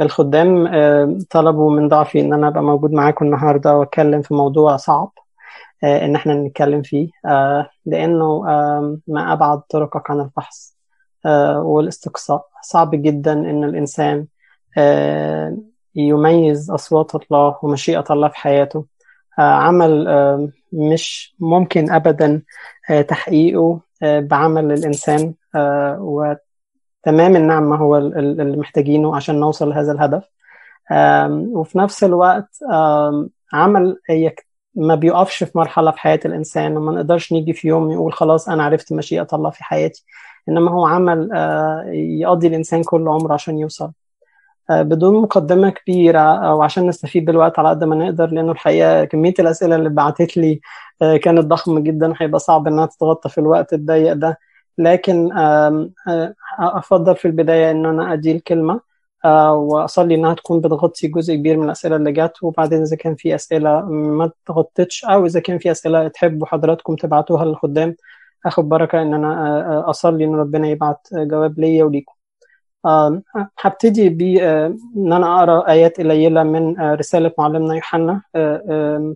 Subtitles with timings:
[0.00, 5.12] الخدام آه، طلبوا من ضعفي إن أنا أبقى موجود معاكم النهارده وأتكلم في موضوع صعب
[5.84, 8.40] آه، إن إحنا نتكلم فيه آه، لأنه
[9.08, 10.76] ما أبعد طرقك عن الفحص
[11.56, 12.46] والاستقصاء.
[12.62, 14.26] صعب جدا إن الإنسان
[15.94, 18.84] يميز أصوات الله ومشيئة الله في حياته.
[19.38, 20.06] عمل
[20.72, 22.42] مش ممكن ابدا
[23.08, 25.34] تحقيقه بعمل الإنسان
[27.06, 30.24] آه، وتمام النعمة هو ال- ال- اللي محتاجينه عشان نوصل لهذا الهدف.
[31.54, 32.58] وفي نفس الوقت
[33.52, 33.96] عمل
[34.74, 38.64] ما بيقفش في مرحلة في حياة الإنسان وما نقدرش نيجي في يوم يقول خلاص أنا
[38.64, 40.04] عرفت مشيئة الله في حياتي.
[40.48, 43.92] إنما هو عمل آه، يقضي الإنسان كل عمره عشان يوصل.
[44.70, 49.34] آه، بدون مقدمة كبيرة أو عشان نستفيد بالوقت على قد ما نقدر لأنه الحقيقة كمية
[49.38, 50.60] الأسئلة اللي بعتت لي
[51.02, 54.38] آه، كانت ضخمة جدا هيبقى صعب إنها تتغطى في الوقت الضيق ده.
[54.78, 55.88] لكن آه،
[56.58, 58.80] أفضل في البداية إن أنا أدي الكلمة
[59.24, 63.34] آه، وأصلي إنها تكون بتغطي جزء كبير من الأسئلة اللي جت وبعدين إذا كان في
[63.34, 67.96] أسئلة ما تغطتش أو إذا كان في أسئلة تحبوا حضراتكم تبعتوها للخدام
[68.46, 69.28] أخد بركة إن أنا
[69.86, 72.12] آه، أصلي إن ربنا يبعت جواب ليا وليكم.
[73.58, 79.14] هبتدي بإن أنا أقرأ آيات قليلة من رسالة معلمنا يوحنا آه،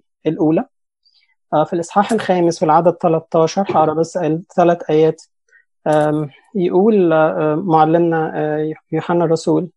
[1.65, 4.19] في الإصحاح الخامس في العدد 13 هقرأ بس
[4.57, 5.29] ثلاث آيات آم،
[6.55, 9.71] يقول آه، معلمنا آه، يوحنا الرسول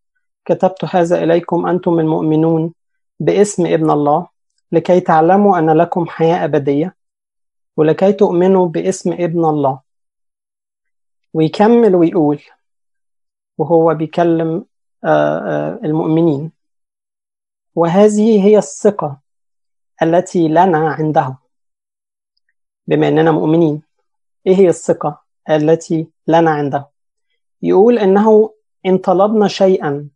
[0.44, 2.74] كتبت هذا إليكم أنتم المؤمنون
[3.20, 4.26] باسم ابن الله
[4.72, 6.96] لكي تعلموا أن لكم حياة أبدية
[7.76, 9.80] ولكي تؤمنوا باسم ابن الله.
[11.34, 12.42] ويكمل ويقول
[13.58, 14.64] وهو بيكلم
[15.04, 16.52] آه، المؤمنين
[17.74, 19.20] وهذه هي الثقة
[20.02, 21.36] التي لنا عنده
[22.86, 23.82] بما أننا مؤمنين
[24.46, 26.88] إيه هي الثقة؟ التي لنا عنده.
[27.62, 28.54] يقول إنه
[28.86, 30.08] إن طلبنا شيئا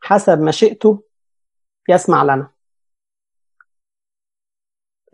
[0.00, 1.02] حسب مشيئته
[1.88, 2.50] يسمع لنا.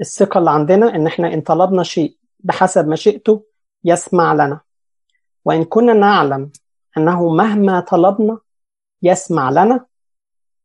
[0.01, 3.45] الثقة اللي عندنا إن إحنا إن طلبنا شيء بحسب مشيئته
[3.85, 4.61] يسمع لنا.
[5.45, 6.51] وإن كنا نعلم
[6.99, 8.39] أنه مهما طلبنا
[9.03, 9.87] يسمع لنا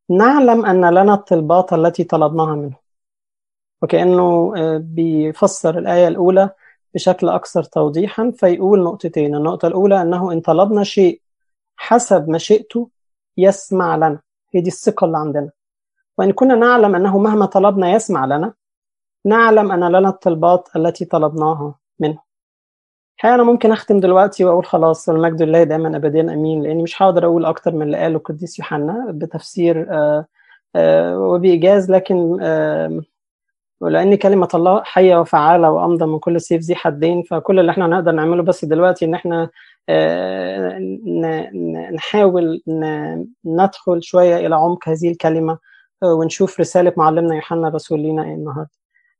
[0.10, 2.76] نعلم أن لنا الطلبات التي طلبناها منه.
[3.82, 6.50] وكأنه آه، بيفسر الآية الأولى
[6.94, 9.36] بشكل أكثر توضيحا فيقول نقطتين.
[9.36, 11.22] النقطة الأولى أنه إن طلبنا شيء
[11.78, 12.90] حسب مشيئته
[13.38, 14.20] يسمع لنا.
[14.54, 15.50] هي دي الثقة اللي عندنا.
[16.18, 18.54] وإن كنا نعلم أنه مهما طلبنا يسمع لنا
[19.26, 22.20] نعلم أن لنا الطلبات التي طلبناها منه.
[23.16, 27.26] الحقيقة أنا ممكن أختم دلوقتي وأقول خلاص المجد لله دائما أبديا أمين لأني مش هقدر
[27.26, 30.26] أقول أكتر من اللي قاله القديس يوحنا بتفسير آه،
[30.76, 32.38] آه، وبإيجاز لكن
[33.82, 38.12] ولأن كلمة الله حية وفعالة وأمضى من كل سيف ذي حدين فكل اللي إحنا نقدر
[38.12, 39.50] نعمله بس دلوقتي إن إحنا
[39.90, 40.80] آه،
[41.94, 42.62] نحاول
[43.46, 45.58] ندخل شوية إلى عمق هذه الكلمة
[46.04, 48.70] آه، ونشوف رسالة معلمنا يوحنا الرسول لينا إيه النهاردة.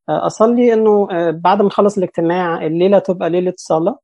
[0.10, 4.00] آه، أصلي إنه آه، بعد ما نخلص الاجتماع الليلة تبقى ليلة صلاة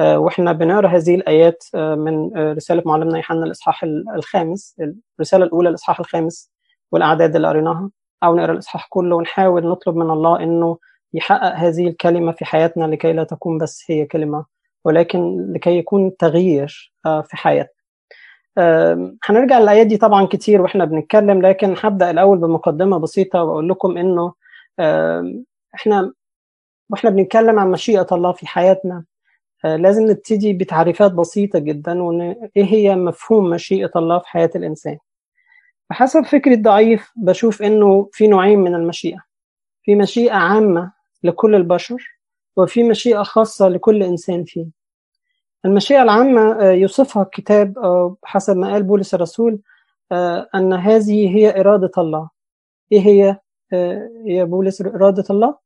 [0.00, 4.76] آه، وإحنا بنقرأ هذه الآيات من رسالة معلمنا يوحنا الإصحاح ال- الخامس
[5.18, 6.50] الرسالة الأولى الإصحاح الخامس
[6.92, 7.90] والأعداد اللي قريناها.
[8.24, 10.78] أو نقرأ الإصحاح كله ونحاول نطلب من الله إنه
[11.14, 14.44] يحقق هذه الكلمة في حياتنا لكي لا تكون بس هي كلمة
[14.84, 17.76] ولكن لكي يكون تغيير آه، في حياتنا.
[19.24, 24.32] هنرجع للآيات دي طبعا كتير وإحنا بنتكلم لكن هبدأ الأول بمقدمة بسيطة وأقول لكم إنه
[25.74, 26.12] إحنا
[26.90, 29.04] وإحنا بنتكلم عن مشيئة الله في حياتنا.
[29.64, 32.20] آه، لازم نبتدي بتعريفات بسيطة جدا وإن
[32.56, 34.98] إيه هي مفهوم مشيئة الله في حياة الإنسان.
[35.90, 39.18] بحسب فكري الضعيف بشوف إنه في نوعين من المشيئة.
[39.82, 40.92] في مشيئة عامة
[41.22, 42.18] لكل البشر
[42.56, 44.66] وفي مشيئة خاصة لكل إنسان فيه.
[45.64, 47.74] المشيئة العامة آه، يوصفها الكتاب
[48.24, 49.60] حسب ما قال بولس الرسول
[50.12, 52.30] آه، أن هذه هي إرادة الله.
[52.92, 53.38] إيه هي؟
[53.72, 55.56] آه، يا بولس إرادة الله؟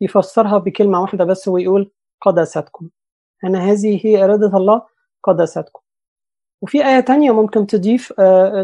[0.00, 2.88] يفسرها بكلمة واحدة بس ويقول قداستكم.
[3.44, 4.82] أن هذه هي إرادة الله
[5.22, 5.80] قداستكم.
[6.62, 8.12] وفي آية تانية ممكن تضيف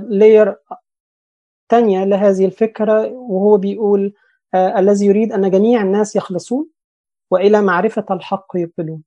[0.09, 0.57] لير
[1.69, 4.15] تانية لهذه الفكرة وهو بيقول
[4.55, 6.69] آه، الذي يريد أن جميع الناس يخلصون
[7.31, 9.03] وإلى معرفة الحق يقبلون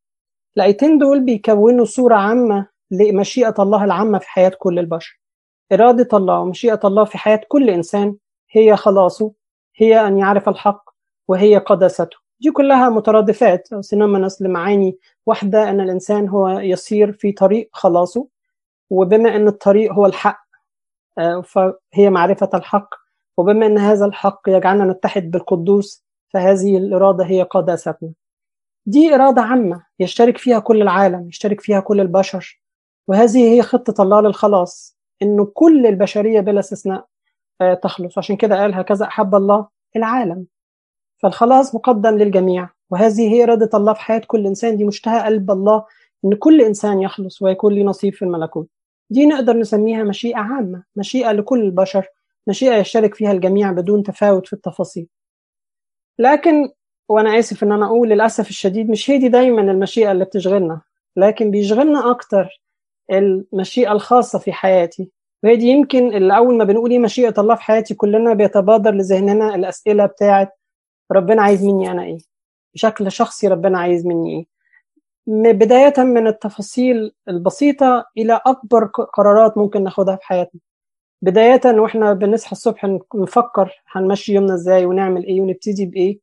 [0.58, 5.20] الآيتين دول بيكونوا صورة عامة لمشيئة الله العامة في حياة كل البشر.
[5.74, 8.16] إرادة الله ومشيئة الله في حياة كل إنسان
[8.52, 9.32] هي خلاصه
[9.76, 10.90] هي أن يعرف الحق
[11.28, 12.18] وهي قداسته.
[12.40, 18.28] دي كلها مترادفات سينونيمس لمعاني واحدة أن الإنسان هو يسير في طريق خلاصه.
[18.90, 20.45] وبما أن الطريق هو الحق
[21.44, 22.90] فهي معرفة الحق.
[23.38, 28.14] وبما أن هذا الحق يجعلنا نتحد بالقدوس فهذه الإرادة هي قداستنا.
[28.86, 32.62] دي إرادة عامة يشترك فيها كل العالم يشترك فيها كل البشر.
[33.08, 37.06] وهذه هي خطة الله للخلاص إنه كل البشرية بلا استثناء
[37.84, 38.18] تخلص.
[38.18, 40.46] عشان كده قال هكذا أحب الله العالم.
[41.18, 42.70] فالخلاص مقدم للجميع.
[42.90, 44.78] وهذه هي إرادة الله في حياة كل إنسان.
[44.78, 45.86] دي مشتهى قلب الله
[46.26, 48.70] إن كل إنسان يخلص ويكون له نصيب في الملكوت.
[49.10, 52.08] دي نقدر نسميها مشيئة عامة مشيئة لكل البشر
[52.48, 55.08] مشيئة يشترك فيها الجميع بدون تفاوت في التفاصيل.
[56.20, 56.70] لكن
[57.10, 60.82] وأنا آسف إن أنا أقول للأسف الشديد مش هي دي دايما المشيئة اللي بتشغلنا
[61.18, 62.62] لكن بيشغلنا أكتر
[63.12, 65.12] المشيئة الخاصة في حياتي.
[65.44, 69.56] وهي دي يمكن اللي أول ما بنقول إيه مشيئة الله في حياتي كلنا بيتبادر لذهننا
[69.56, 70.50] الأسئلة بتاعت
[71.12, 72.18] ربنا عايز مني أنا إيه؟
[72.74, 74.46] بشكل شخصي ربنا عايز مني إيه؟
[75.28, 80.62] بداية من التفاصيل البسيطة إلى أكبر قرارات ممكن ناخدها في حياتنا.
[81.22, 82.86] بداية وإحنا بنصحى الصبح
[83.16, 86.20] نفكر هنمشي يومنا إزاي ونعمل إيه ونبتدي بإيه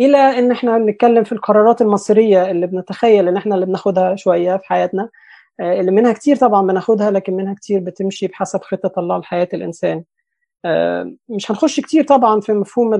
[0.00, 4.66] إلى إن إحنا بنتكلم في القرارات المصيرية اللي بنتخيل إن إحنا اللي بناخدها شوية في
[4.66, 5.08] حياتنا
[5.60, 10.04] اللي منها كتير طبعا بناخدها لكن منها كتير بتمشي بحسب خطة الله لحياة الإنسان.
[11.28, 12.94] مش هنخش كتير طبعا في مفهوم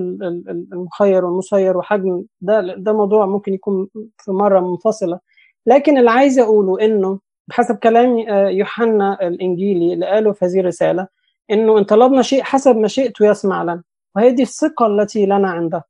[0.72, 3.88] المخير والمسير وحجم ده ده موضوع ممكن يكون
[4.18, 5.18] في مرة منفصلة.
[5.66, 7.18] لكن اللي عايز أقوله إنه
[7.48, 8.18] بحسب كلام
[8.48, 11.06] يوحنا الإنجيلي اللي قاله في هذه الرسالة
[11.50, 13.82] إنه إن طلبنا شيء حسب مشيئته يسمع لنا
[14.16, 15.84] وهي دي الثقة التي لنا عنده.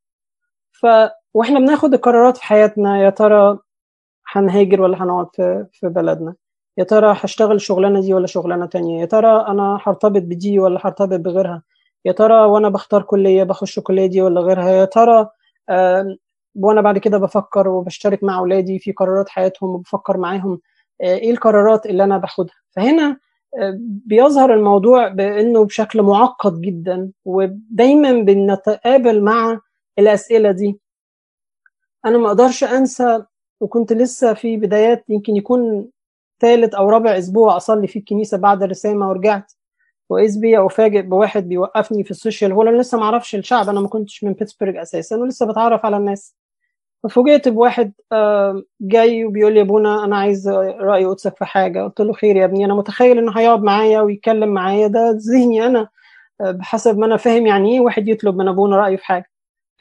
[0.72, 0.86] ف
[1.34, 3.58] وإحنا بناخد القرارات في حياتنا يا ترى
[4.32, 5.26] هنهاجر ولا هنقعد
[5.72, 6.34] في, بلدنا؟
[6.78, 11.20] يا ترى هشتغل الشغلانه دي ولا شغلانة تانية؟ يا ترى أنا هرتبط بدي ولا هرتبط
[11.20, 11.62] بغيرها؟
[12.04, 15.28] يا ترى وأنا بختار كلية بخش كلية دي ولا غيرها؟ يا ترى
[15.69, 16.16] آه
[16.54, 20.60] وأنا بعد كده بفكر وبشترك مع أولادي في قرارات حياتهم وبفكر معاهم
[21.00, 22.54] آه إيه القرارات اللي أنا باخدها.
[22.76, 23.19] فهنا
[23.60, 29.60] آه بيظهر الموضوع بإنه بشكل معقد جدا ودايما بنتقابل مع
[29.99, 30.81] الأسئلة دي.
[32.06, 33.25] أنا ما أقدرش أنسى
[33.60, 35.88] وكنت لسه في بدايات يمكن يكون
[36.40, 39.52] ثالث أو رابع أسبوع أصلي في الكنيسة بعد الرسامة ورجعت
[40.10, 43.81] واذ بي أفاجئ بواحد بيوقفني في ال social هو أنا لسه ما أعرفش الشعب أنا
[43.81, 46.34] ما كنتش من بيتسبرج أساسا ولسه بتعرف على الناس.
[47.02, 47.93] ففوجئت بواحد
[48.81, 51.82] جاي وبيقول لي ابونا أنا عايز رأي قدسك في حاجة.
[51.84, 55.88] قلت له خير يا ابني أنا متخيل إنه هيقعد معايا ويتكلم معايا ده ذهني أنا
[56.40, 59.31] بحسب ما أنا فاهم يعني إيه واحد يطلب من أبونا رأيه في حاجة.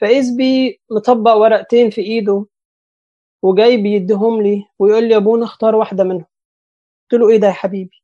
[0.00, 2.46] فاذ بي مطبق ورقتين في إيده
[3.42, 6.26] وجاي بيديهم لي ويقول لي أبونا اختار واحدة منهم.
[7.12, 8.02] قلت له إيه ده يا حبيبي؟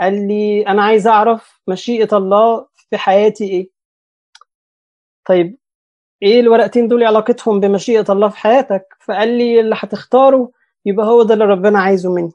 [0.00, 3.70] قال لي أنا عايز أعرف مشيئة الله في حياتي إيه.
[5.28, 5.58] طيب
[6.22, 10.50] إيه الورقتين دول علاقتهم بمشيئة الله في حياتك؟ فقال لي اللي هتختاره
[10.86, 12.32] يبقى هو ده اللي ربنا عايزه مني.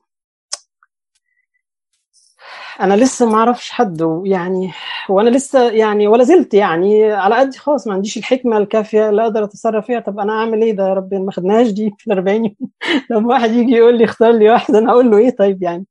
[2.81, 4.71] أنا لسه ما أعرفش حد يعني
[5.09, 9.43] وأنا لسه يعني ولا زلت يعني على قدي خالص ما عنديش الحكمة الكافية اللي أقدر
[9.43, 9.99] أتصرف فيها.
[9.99, 12.55] طب أنا أعمل إيه؟ ده يا ربي ما خدناهاش دي في ال 40 يوم.
[13.11, 15.85] لما واحد يجي يقول لي اختار لي واحد أنا أقول له إيه؟ طيب يعني.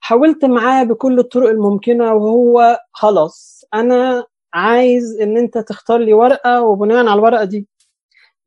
[0.00, 4.24] حاولت معاه بكل الطرق الممكنة وهو خلاص أنا
[4.54, 7.68] عايز إن أنت تختار لي ورقة وبناء على الورقة دي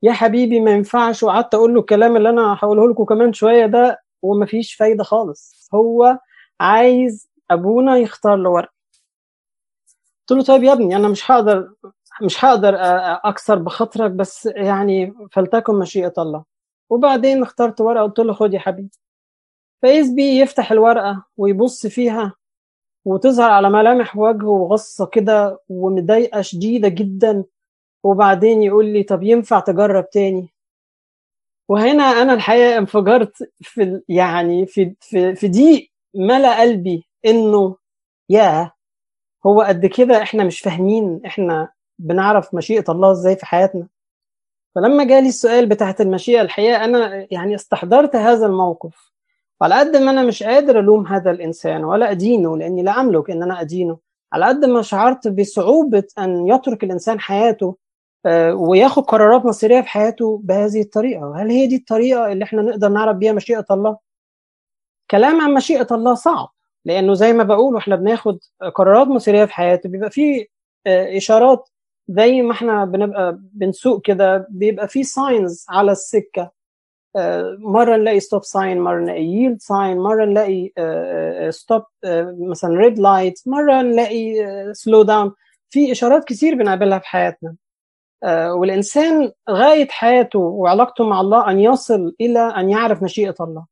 [0.04, 4.04] يا حبيبي ما ينفعش وقعدت أقول له الكلام اللي أنا هقوله لكم كمان شوية ده
[4.21, 5.69] ومفيش فايدة خالص.
[5.75, 6.19] هو
[6.59, 8.74] عايز أبونا يختار له ورقة.
[10.27, 11.74] قلت له طيب يا ابني أنا مش هقدر
[12.21, 12.75] مش هقدر
[13.25, 16.44] أكثر بخاطرك بس يعني فلتكن مشيئة الله.
[16.89, 18.92] وبعدين اخترت ورقة قلت له خد يا حبيبي.
[19.81, 22.33] فايز بي يفتح الورقة ويبص فيها
[23.07, 27.43] وتظهر على ملامح وجهه غصه كده ومضايقة شديدة جدا
[28.03, 30.50] وبعدين يقول لي طب ينفع تجرب تاني؟
[31.67, 37.75] وهنا أنا الحقيقة انفجرت في يعني في في, في ضيق ملأ قلبي إنه
[38.29, 38.72] يا
[39.46, 43.88] هو قد كده إحنا مش فاهمين إحنا بنعرف مشيئة الله إزاي في حياتنا.
[44.75, 49.12] فلما جالي السؤال بتاعت المشيئة الحقيقة أنا يعني استحضرت هذا الموقف.
[49.61, 53.43] وعلى قد ما أنا مش قادر ألوم هذا الإنسان ولا أدينه لأني لا أملك إن
[53.43, 53.97] أنا أدينه.
[54.33, 57.77] على قد ما شعرت بصعوبة أن يترك الإنسان حياته
[58.53, 61.41] وياخد قرارات مصيرية في حياته بهذه الطريقة.
[61.41, 63.97] هل هي دي الطريقة اللي إحنا نقدر نعرف بيها مشيئة الله؟
[65.11, 66.47] كلام عن مشيئة الله صعب
[66.85, 68.39] لأنه زي ما بقول وإحنا بناخد
[68.75, 70.47] قرارات مصيرية في حياته بيبقى في
[70.87, 71.69] إشارات
[72.07, 76.51] زي ما إحنا بنبقى بنسوق كده بيبقى في ساينز على السكة.
[77.59, 80.71] مرة نلاقي stop sign مرة نلاقي yield sign مرة نلاقي
[81.51, 81.84] stop
[82.39, 84.36] مثلا red light مرة نلاقي
[84.74, 85.34] slow down
[85.69, 87.55] في إشارات كتير بنقابلها في حياتنا.
[88.50, 93.65] والإنسان غاية حياته وعلاقته مع الله أن يصل إلى أن يعرف مشيئة الله.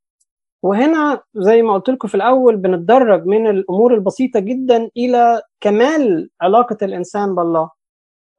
[0.63, 6.77] وهنا زي ما قلت لكم في الأول بنتدرج من الأمور البسيطة جدا إلى كمال علاقة
[6.81, 7.69] الإنسان بالله.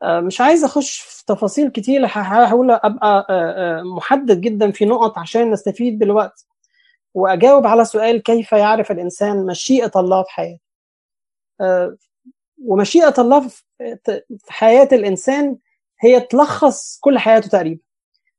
[0.04, 3.26] مش عايز أخش في تفاصيل كتير هحاول أبقى
[3.84, 6.46] محدد جدا في نقط عشان نستفيد بالوقت.
[7.14, 10.60] وأجاوب على سؤال كيف يعرف الإنسان مشيئة الله في حياته؟
[11.60, 11.96] آه،
[12.64, 15.56] ومشيئة الله في حياة الإنسان
[16.00, 17.80] هي تلخص كل حياته تقريبا.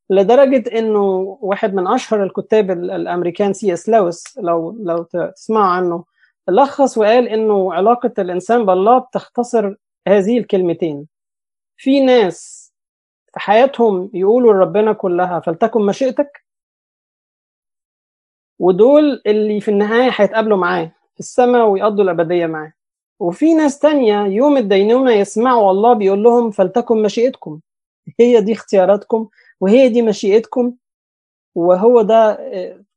[0.10, 5.04] لدرجة إنه واحد من أشهر الكتاب الأمريكان سي إس لويس لو لو
[5.36, 6.04] تسمعوا عنه
[6.50, 9.76] لخص وقال إنه علاقة الإنسان بالله بتختصر
[10.08, 11.08] هذه الكلمتين.
[11.78, 12.68] في ناس
[13.34, 16.44] في حياتهم يقولوا لربنا كلها فلتكن مشيئتك؟
[18.60, 22.74] ودول اللي في النهاية هيتقابلوا معاه في السماء ويقضوا الأبدية معاه.
[23.20, 27.60] وفي ناس تانية يوم الدينونة يسمعوا الله بيقول لهم فلتكن مشيئتكم.
[28.20, 29.30] هي دي اختياراتكم
[29.62, 30.74] وهي دي مشيئتكم
[31.56, 32.40] وهو ده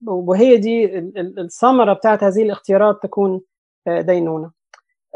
[0.06, 3.40] وهي دي الثمرة بتاعت هذه الاختيارات تكون
[3.88, 4.50] دينونة.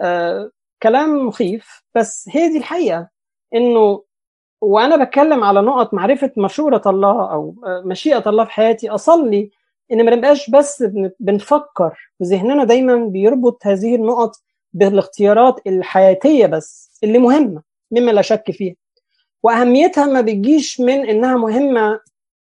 [0.01, 0.51] آه،
[0.83, 3.09] كلام مخيف بس هي دي الحقيقة.
[3.55, 4.03] إنه
[4.61, 9.51] وأنا بتكلم على نقط معرفة مشورة الله أو مشيئة الله في حياتي أصلي
[9.93, 10.85] إن ما نبقاش بس
[11.21, 14.33] بنفكر وذهننا دايما بيربط هذه النقط
[14.73, 18.75] بالاختيارات الحياتية بس اللي مهمة مما لا شك فيها.
[19.43, 22.01] وأهميتها ما بتجيش من إنها مهمة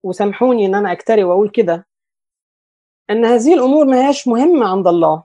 [0.03, 1.87] وسامحوني إن أنا أكتري وأقول كده
[3.09, 5.23] إن هذه الأمور ما هياش مهمة عند الله.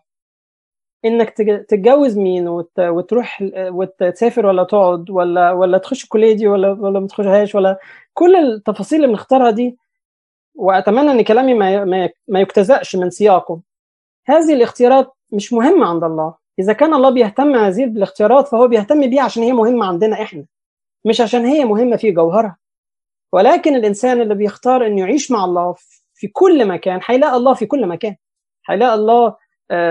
[1.04, 2.72] إنك تتجوز مين وت...
[2.78, 7.78] وتروح وتسافر ولا تقعد ولا ولا تخش الكلية دي ولا ولا ما تخشهاش ولا
[8.14, 9.78] كل التفاصيل اللي بنختارها دي
[10.54, 11.84] وأتمنى إن كلامي ما
[12.28, 13.60] ما يجتزأش من سياقه.
[14.26, 16.34] هذه الاختيارات مش مهمة عند الله.
[16.58, 20.44] إذا كان الله بيهتم هذه بالاختيارات فهو بيهتم بيها عشان هي مهمة عندنا إحنا
[21.04, 22.56] مش عشان هي مهمة في جوهرها.
[23.32, 25.74] ولكن الإنسان اللي بيختار انه يعيش مع الله
[26.14, 28.16] في كل مكان هيلاقي الله في كل مكان.
[28.68, 29.36] هيلاقي الله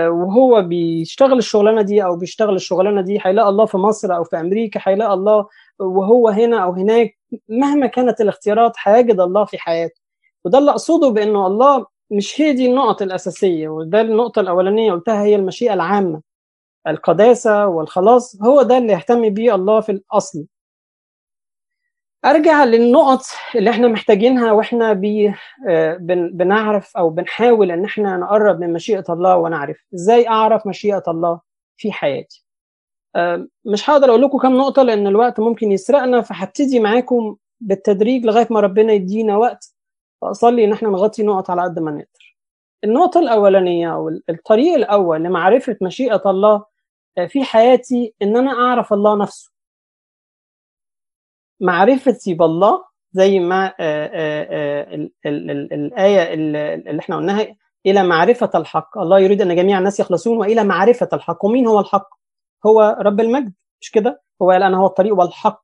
[0.08, 4.80] وهو بيشتغل الشغلانة دي أو بيشتغل الشغلانة دي هيلاقي الله في مصر أو في أمريكا
[4.84, 5.46] هيلاقي الله
[5.78, 10.00] وهو هنا أو هناك مهما كانت الاختيارات هيجد الله في حياته.
[10.44, 15.36] وده اللي أقصده بأنه الله مش هي دي النقط الأساسية وده النقطة الأولانية قلتها هي
[15.36, 16.22] المشيئة العامة.
[16.88, 20.46] القداسة والخلاص هو ده اللي يهتم بيه الله في الأصل.
[22.24, 23.22] أرجع للنقط
[23.54, 25.34] اللي إحنا محتاجينها وإحنا بي
[25.68, 25.96] آه،
[26.32, 29.76] بنعرف أو بنحاول إن إحنا نقرب من مشيئة الله ونعرف.
[29.94, 31.40] إزاي أعرف مشيئة الله
[31.76, 32.44] في حياتي؟
[33.16, 38.46] آه، مش هقدر أقول لكم كم نقطة لأن الوقت ممكن يسرقنا فهبتدي معاكم بالتدريج لغاية
[38.50, 39.74] ما ربنا يدينا وقت
[40.20, 42.36] فاصلي إن إحنا نغطي نقط على قد ما نقدر.
[42.84, 46.64] النقطة الأولانية أو الطريق الأول لمعرفة مشيئة الله
[47.18, 49.52] آه، في حياتي إن أنا أعرف الله نفسه.
[51.62, 58.98] معرفتي بالله زي ما آه، آه، الآية اللي إحنا قلناها إلى معرفة الحق.
[58.98, 61.44] الله يريد أن جميع الناس يخلصون وإلى معرفة الحق.
[61.44, 62.08] ومين هو الحق؟
[62.66, 65.62] هو رب المجد مش كده؟ هو قال أنا هو الطريق والحق.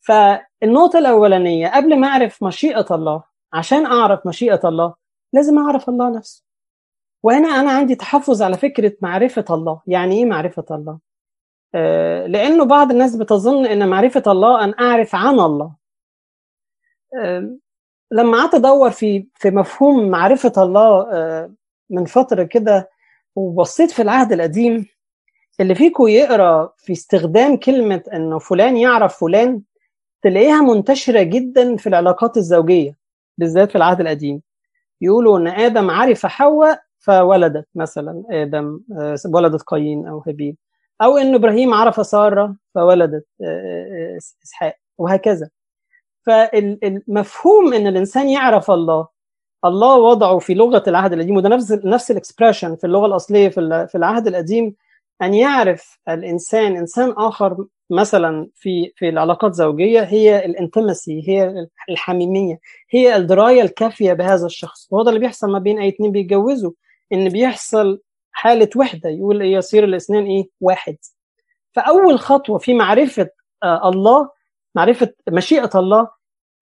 [0.00, 3.22] فالنقطة الأولانية قبل ما أعرف مشيئة الله
[3.52, 4.94] عشان أعرف مشيئة الله
[5.32, 6.44] لازم أعرف الله نفسه.
[7.22, 9.80] وهنا أنا عندي تحفظ على فكرة معرفة الله.
[9.86, 11.07] يعني إيه معرفة الله؟ آه
[12.26, 15.76] لأنه بعض الناس بتظن إن معرفة الله أن أعرف عن الله.
[17.22, 17.56] آه
[18.10, 21.54] لما قعدت أدور في في مفهوم معرفة الله آه
[21.90, 22.90] من فترة كده
[23.36, 24.86] وبصيت في العهد القديم
[25.60, 29.62] اللي فيكم يقرأ في استخدام كلمة إنه فلان يعرف فلان
[30.22, 32.96] تلاقيها منتشرة جدا في العلاقات الزوجية
[33.38, 34.42] بالذات في العهد القديم.
[35.00, 40.56] يقولوا إن آدم عرف حواء فولدت مثلا آدم آه، ولدت قايين أو هابيل
[41.02, 45.48] أو ان إبراهيم عرف سارة فولدت آه، آه، إسحاق وهكذا.
[46.26, 49.08] فالمفهوم إن الإنسان يعرف الله
[49.64, 53.90] الله وضعه في لغة العهد القديم وده نفس نفس ال expression في اللغة الأصلية في
[53.94, 54.74] العهد القديم
[55.22, 62.58] أن يعرف الإنسان إنسان آخر مثلا في في العلاقات الزوجيه هي ال intimacy هي الحميمية
[62.90, 64.88] هي الدراية الكافية بهذا الشخص.
[64.90, 66.72] وهذا اللي بيحصل ما بين أي اتنين بيتجوزوا.
[67.12, 68.00] إن بيحصل
[68.38, 70.96] حالة وحدة يقول يصير الاثنين إيه؟ واحد.
[71.72, 73.28] فأول خطوة في معرفة
[73.62, 74.30] آه الله
[74.74, 76.08] معرفة مشيئة الله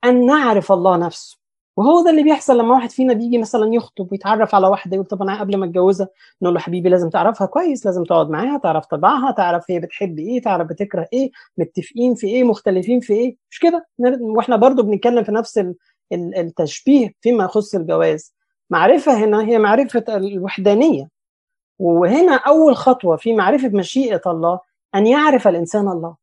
[0.04, 1.38] أن نعرف الله نفسه.
[1.76, 5.22] وهو ده اللي بيحصل لما واحد فينا بيجي مثلا يخطب ويتعرف على واحدة يقول طب
[5.22, 6.08] أنا قبل ما أتجوزها
[6.42, 10.42] نقول له حبيبي لازم تعرفها كويس لازم تقعد معاها تعرف طبعها تعرف هي بتحب إيه
[10.42, 13.36] تعرف بتكره إيه متفقين في إيه مختلفين في إيه.
[13.50, 13.86] مش كده؟
[14.20, 15.60] وإحنا برضو بنتكلم في نفس
[16.12, 18.34] التشبيه فيما يخص الجواز.
[18.70, 21.15] معرفة هنا هي معرفة الوحدانية.
[21.78, 24.60] وهنا أول خطوة في معرفة مشيئة الله
[24.94, 26.16] أن يعرف الإنسان الله.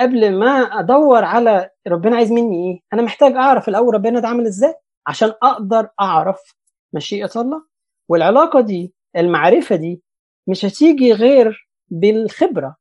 [0.00, 0.50] قبل ما
[0.80, 4.74] أدور على ربنا عايز مني إيه أنا محتاج أعرف الأول ربنا ده عامل إزاي
[5.06, 6.54] عشان أقدر أعرف
[6.92, 7.62] مشيئة الله.
[8.08, 10.02] والعلاقة دي المعرفة دي
[10.46, 12.76] مش هتيجي غير بالخبرة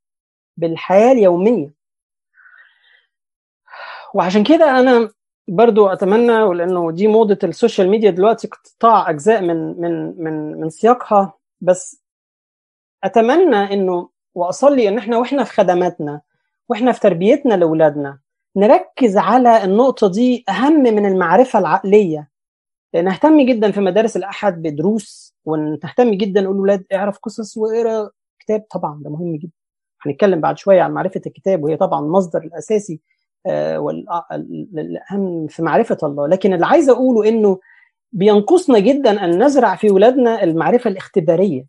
[0.57, 1.73] بالحياة اليومية.
[4.13, 5.09] وعشان كده أنا
[5.47, 10.69] برضو أتمنى ولأنه دي موضة ال social media دلوقتي قطاع أجزاء من من من من
[10.69, 11.33] سياقها
[11.63, 12.01] بس
[13.03, 16.22] أتمنى إنه وأصلي إن إحنا وإحنا في خدماتنا
[16.70, 18.20] وإحنا في تربيتنا لأولادنا
[18.55, 22.29] نركز على النقطة دي أهم من المعرفة العقلية.
[22.96, 29.01] نهتم جدا في مدارس الأحد بدروس ونهتم جدا نقول لاولاد اعرف قصص واقرأ كتاب طبعا
[29.03, 29.51] ده مهم جدا.
[30.01, 33.01] هنتكلم بعد شوية عن معرفة الكتاب وهي طبعا المصدر الأساسي
[33.77, 36.27] والاهم في معرفة الله.
[36.27, 37.60] لكن اللي عايز أقوله إنه
[38.13, 41.65] بينقصنا جدا أن نزرع في ولادنا المعرفة الاختبارية.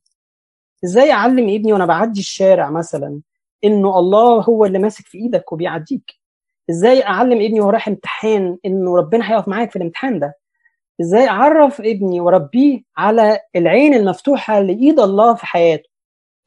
[0.84, 3.20] إزاي اعلم ابني وأنا بعدي الشارع مثلا
[3.64, 6.12] إنه الله هو اللي ماسك في إيدك وبيعديك؟
[6.70, 10.34] إزاي اعلم ابني وهو رايح امتحان إنه ربنا هيقف معاك في الامتحان ده؟
[11.00, 15.88] إزاي اعرف ابني واربيه على العين المفتوحة لإيد الله في حياته؟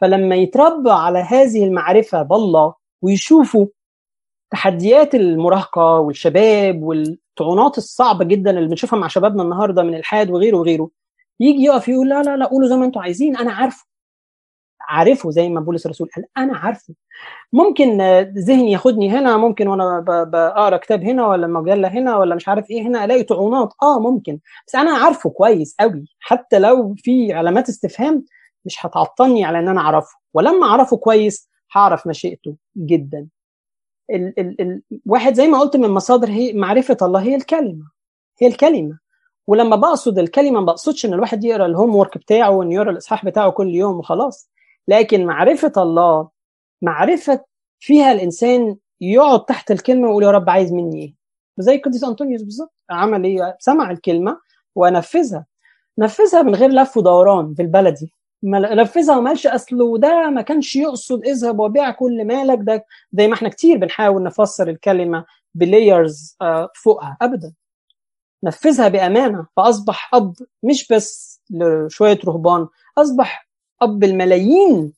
[0.02, 3.66] فلما يتربى على هذه المعرفة بالله ويشوفوا
[4.52, 6.84] تحديات المراهقة والشباب
[7.42, 10.90] والطعونات الصعبة جدا اللي بنشوفها مع شبابنا النهارده من الحاد وغيره وغيره
[11.40, 13.86] يجي يقف يقول لا لا لا قولوا زي ما أنتم عايزين أنا عارفه.
[14.82, 16.94] عارفه زي ما بولس الرسول قال أنا عارفه.
[17.54, 18.02] ممكن
[18.38, 22.82] ذهني ياخدني هنا ممكن وأنا بقرا كتاب هنا ولا مجلة هنا ولا مش عارف إيه
[22.82, 23.74] هنا ألاقي طعونات.
[23.84, 24.40] آه ممكن.
[24.68, 28.26] بس أنا عارفه كويس قوي حتى لو في علامات استفهام
[28.66, 30.18] مش هتعطلني على إن أنا أعرفه.
[30.34, 33.28] ولما أعرفه كويس هعرف مشيئته جدا.
[34.12, 37.86] ال ال ال واحد زي ما قلت من مصادر هي معرفة الله هي الكلمة
[38.42, 39.00] هي الكلمة.
[39.48, 43.50] ولما بقصد الكلمة ما بقصدش إن الواحد يقرأ الهوم ورك بتاعه وإن يقرأ الإصحاح بتاعه
[43.52, 44.50] كل يوم وخلاص.
[44.88, 46.30] لكن معرفة الله
[46.82, 47.46] معرفة
[47.80, 51.14] فيها الإنسان يقعد تحت الكلمة ويقول يا رب عايز مني إيه؟
[51.58, 54.40] زي القديس أنطونيوس بالظبط عمل إيه؟ سمع الكلمة
[54.76, 55.46] ونفذها
[55.98, 57.62] نفذها من غير لف ودوران في
[58.44, 62.60] البلدي نفذها وما قالش أصله ده ما كانش يقصد اذهب وبيع كل مالك.
[62.62, 65.26] ده زي ما إحنا كتير بنحاول نفسر الكلمة
[65.56, 66.38] ب layers
[66.76, 67.18] فوقها.
[67.22, 67.54] ابدا.
[68.44, 69.46] نفذها بأمانة.
[69.58, 72.68] فأصبح أب مش بس لشوية رهبان
[72.98, 73.48] أصبح
[73.82, 74.94] أب الملايين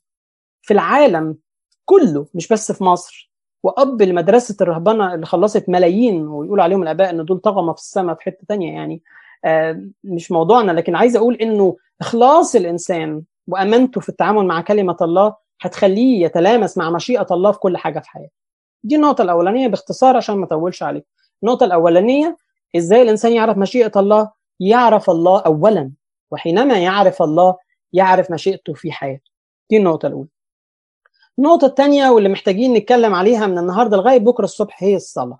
[0.61, 1.37] في العالم
[1.85, 3.29] كله مش بس في مصر.
[3.63, 8.21] وأب لمدرسه الرهبنه اللي خلصت ملايين ويقول عليهم الآباء إن دول طغمة في السماء في
[8.23, 9.01] حتة تانية يعني.
[9.45, 10.71] آه مش موضوعنا.
[10.71, 16.89] لكن عايز أقول إنه إخلاص الإنسان وأمانته في التعامل مع كلمة الله هتخليه يتلامس مع
[16.89, 18.31] مشيئة الله في كل حاجة في حياته
[18.83, 21.05] دي النقطة الأولانية باختصار عشان ما أطولش عليك
[21.43, 22.37] النقطة الأولانية
[22.77, 25.91] إزاي الإنسان يعرف مشيئة الله يعرف الله اولا
[26.31, 27.57] وحينما يعرف الله
[27.93, 29.31] يعرف مشيئته في حياته
[29.69, 30.29] دي النقطة الأولى
[31.39, 35.39] النقطة الثانية واللي محتاجين نتكلم عليها من النهاردة لغاية بكرة الصبح هي الصلاة.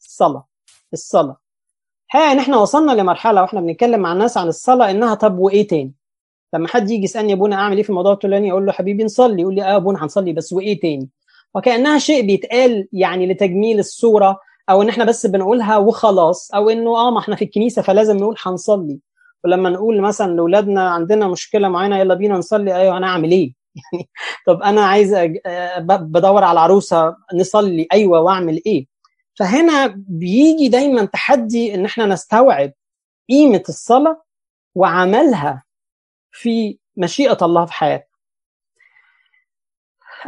[0.00, 0.46] الصلاة.
[0.92, 1.36] الصلاة.
[2.12, 5.94] ها ان إحنا وصلنا لمرحلة وإحنا بنتكلم مع الناس عن الصلاة إنها طب وإيه تاني؟
[6.54, 9.42] لما حد يجي يسألني يا ابونا أعمل إيه في الموضوع الفلاني أقول له حبيبي نصلي
[9.42, 11.08] يقول لي آه ابونا هنصلي بس وإيه تاني؟
[11.54, 17.10] وكأنها شيء بيتقال يعني لتجميل الصورة أو إن إحنا بس بنقولها وخلاص أو إنه آه
[17.10, 19.00] ما إحنا في الكنيسة فلازم نقول هنصلي.
[19.44, 23.52] ولما نقول مثلا لأولادنا عندنا مشكلة معينة يلا بينا نصلي أيوه أنا أعمل إيه؟
[23.92, 24.08] يعني
[24.46, 25.14] طب أنا عايز
[25.78, 28.89] بدور على عروسة نصلي أيوه وأعمل إيه
[29.40, 32.72] فهنا بيجي دايما تحدي إن إحنا نستوعب
[33.28, 34.22] قيمة الصلاة
[34.74, 35.64] وعملها
[36.30, 38.16] في مشيئة الله في حياتنا.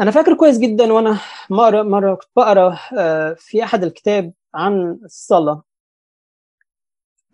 [0.01, 1.21] أنا فاكر كويس جدا وأنا
[1.51, 2.79] مره مرة كنت بقرأ
[3.37, 5.63] في أحد الكتاب عن الصلاة.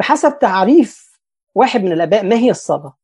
[0.01, 1.21] بحسب تعريف
[1.55, 2.97] واحد من الأباء ما هي الصلاة؟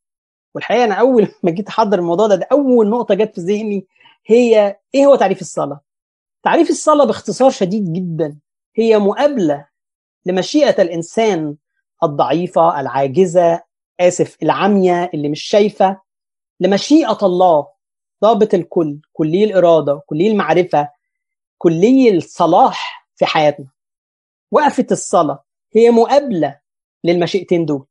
[0.54, 3.86] والحقيقة أنا أول ما جيت أحضر الموضوع ده, ده أول نقطة جت في ذهني
[4.26, 5.80] هي إيه هو تعريف الصلاة؟
[6.42, 8.43] تعريف الصلاة باختصار شديد جدا.
[8.76, 9.66] هي مقابلة
[10.26, 11.56] لمشيئة الإنسان
[12.02, 13.62] الضعيفة العاجزة
[14.00, 16.00] آسف العمية اللي مش شايفة
[16.60, 17.66] لمشيئة الله
[18.22, 20.88] ضابط الكل كلي الإرادة كلي المعرفة
[21.58, 23.66] كلي الصلاح في حياتنا.
[24.50, 25.44] وقفة الصلاة
[25.76, 26.60] هي مقابلة
[27.04, 27.86] للمشيئتين دول.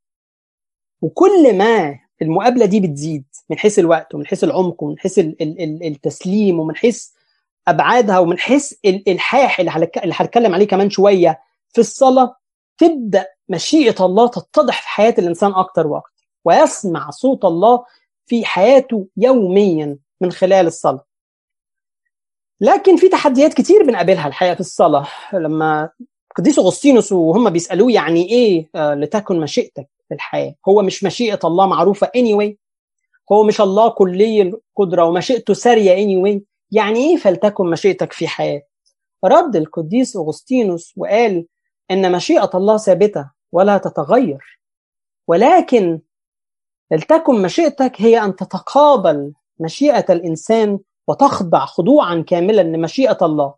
[1.02, 5.18] وكل ما المقابلة دي بتزيد من حيث الوقت ومن حيث العمق ومن حيث
[5.82, 7.10] التسليم ومن حيث
[7.68, 9.70] أبعادها ومن حيث الإلحاح اللي
[10.12, 11.40] هنتكلم عليه كمان شوية
[11.72, 12.36] في الصلاة
[12.78, 16.12] تبدأ مشيئة الله تتضح في حياة الإنسان أكتر وأكتر
[16.44, 17.84] ويسمع صوت الله
[18.26, 21.04] في حياته يوميا من خلال الصلاة.
[22.60, 25.06] لكن في تحديات كتير بنقابلها الحقيقة في الصلاة.
[25.32, 25.90] لما
[26.36, 32.06] قديس أغسطينوس وهم بيسألوه يعني إيه لتكن مشيئتك في الحياة؟ هو مش مشيئة الله معروفة
[32.06, 32.54] anyway
[33.32, 36.40] هو مش الله كلي القدرة ومشيئته سارية anyway
[36.74, 38.62] يعني إيه فلتكن مشيئتك في حياة؟
[39.24, 41.46] رد القديس أغسطينوس وقال
[41.90, 44.60] إن مشيئة الله ثابتة ولا تتغير.
[45.28, 46.00] ولكن
[46.90, 53.54] فلتكن مشيئتك هي أن تتقابل مشيئة الإنسان وتخضع خضوعا كاملا لمشيئة الله.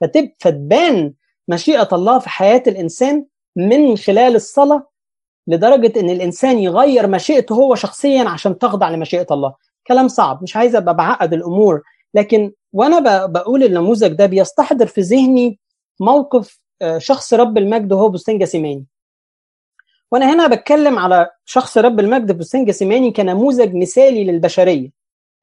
[0.00, 1.14] فتبان
[1.48, 4.86] مشيئة الله في حياة الإنسان من خلال الصلاة
[5.46, 9.54] لدرجة إن الإنسان يغير مشيئته هو شخصيا عشان تخضع لمشيئة الله.
[9.86, 11.82] كلام صعب مش عايز أبقى بعقد الأمور
[12.14, 15.58] لكن وأنا بقول النموذج ده بيستحضر في ذهني
[16.00, 16.60] موقف
[16.98, 18.86] شخص رب المجد وهو بستان جاسماني
[20.12, 24.90] وأنا هنا بتكلم على شخص رب المجد بستان جاسماني كنموذج مثالي للبشرية.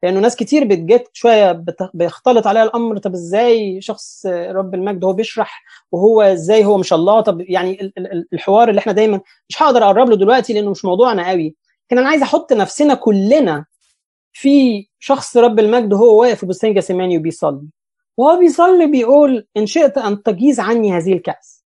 [0.03, 5.63] لأنه ناس كتير بتجت شوية بيختلط عليها الأمر طب إزاي شخص رب المجد هو بيشرح
[5.91, 7.93] وهو إزاي هو مش الله؟ طب يعني
[8.33, 11.55] الحوار اللي إحنا دايما مش هقدر أقرب له دلوقتي لأنه مش موضوعنا قوي.
[11.87, 13.65] لكن أنا عايز أحط نفسنا كلنا
[14.33, 17.67] في شخص رب المجد وهو واقف في بستان جاسماني وبيصلي.
[18.17, 21.65] وهو بيصلي بيقول إن شئت أن تجيز عني هذه الكأس.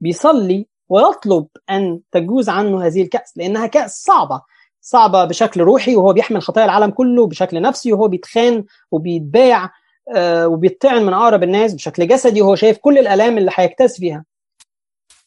[0.00, 4.42] بيصلي ويطلب أن تجوز عنه هذه الكأس لأنها كأس صعبة.
[4.80, 9.70] صعبة بشكل روحي وهو بيحمل خطايا العالم كله بشكل نفسي وهو بيتخان وبيتباع
[10.14, 14.24] آه وبيطعن من أقرب الناس بشكل جسدي وهو شايف كل الألام اللي هيكتاز فيها.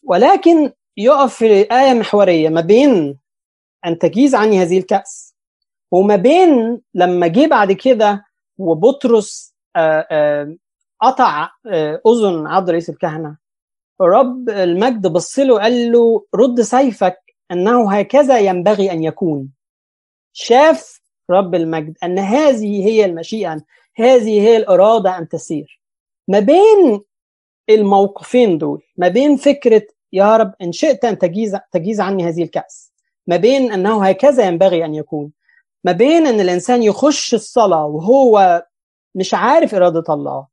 [0.04, 3.18] ولكن يقف في آية محورية ما بين
[3.86, 5.25] أن تجيز عني هذه الكأس.
[5.92, 8.26] وما بين لما جه بعد كده
[8.58, 10.58] وبطرس آآ آآ
[11.02, 11.50] قطع
[12.08, 13.38] أذن عبد رئيس الكهنة
[14.02, 17.18] رب المجد بص له قال له رد سيفك
[17.52, 19.50] أنه هكذا ينبغي أن يكون.
[20.34, 23.62] شاف رب المجد أن هذه هي المشيئة
[23.96, 25.82] هذه هي الإرادة أن تسير.
[26.28, 27.02] ما بين
[27.70, 32.94] الموقفين دول ما بين فكرة يا رب إن شئت أن تجيز تجيز عني هذه الكأس
[33.28, 35.32] ما بين أنه هكذا ينبغي أن يكون.
[35.86, 38.66] ما بين إن الإنسان يخش الصلاة وهو
[39.16, 40.48] مش عارف إرادة الله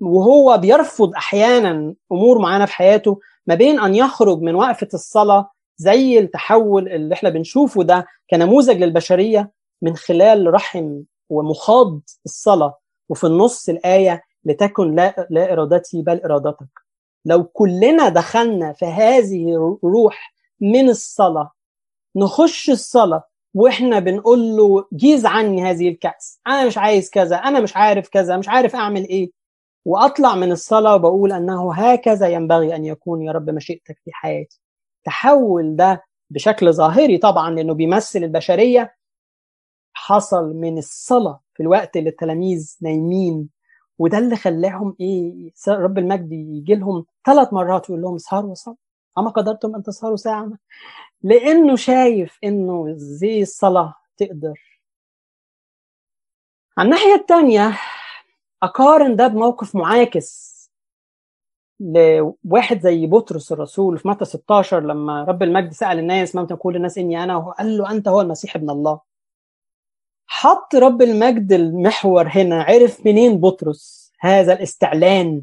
[0.00, 6.18] وهو بيرفض أحيانا أمور معينه في حياته ما بين أن يخرج من وقفة الصلاة زي
[6.18, 14.22] التحول اللي إحنا بنشوفه ده كنموذج للبشرية من خلال رحم ومخاض الصلاة وفي النص الآية
[14.44, 16.68] لتكن لا لا إرادتي بل إرادتك
[17.24, 21.50] لو كلنا دخلنا في هذه الروح من الصلاة
[22.16, 26.40] نخش الصلاة وإحنا بنقول له جيز عني هذه الكأس.
[26.46, 29.30] أنا مش عايز كذا أنا مش عارف كذا مش عارف أعمل إيه.
[29.84, 34.60] وأطلع من الصلاة وبقول أنه هكذا ينبغي أن يكون يا رب مشيئتك في حياتي.
[35.04, 38.94] تحول ده بشكل ظاهري طبعا لأنه بيمثل البشرية.
[39.92, 43.48] حصل من الصلاة في الوقت اللي التلاميذ نايمين
[43.98, 48.76] وده اللي خلاهم إيه رب المجد يجي لهم ثلاث مرات ويقول لهم اسهروا وصلوا.
[49.18, 50.50] أما قدرتم أن تسهروا ساعة؟
[51.22, 54.80] لأنه شايف إنه زي الصلاة تقدر.
[56.78, 57.78] على الناحية الثانية
[58.62, 60.50] أقارن ده بموقف معاكس
[61.80, 66.98] لواحد زي بطرس الرسول في متى 16 لما رب المجد سأل الناس ما تقول الناس
[66.98, 69.00] إني أنا وقال له أنت هو المسيح ابن الله.
[70.26, 75.42] حط رب المجد المحور هنا عرف منين بطرس هذا الاستعلان؟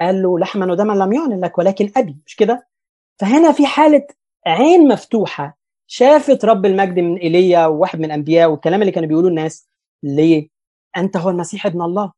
[0.00, 2.68] قال له لحما ودما لم يعلن لك ولكن أبي مش كده؟
[3.20, 4.06] فهنا في حالة
[4.46, 9.68] عين مفتوحة شافت رب المجد من إيليا وواحد من الأنبياء والكلام اللي كانوا بيقولوه الناس
[10.02, 10.48] ليه؟
[10.96, 12.12] أنت هو المسيح ابن الله.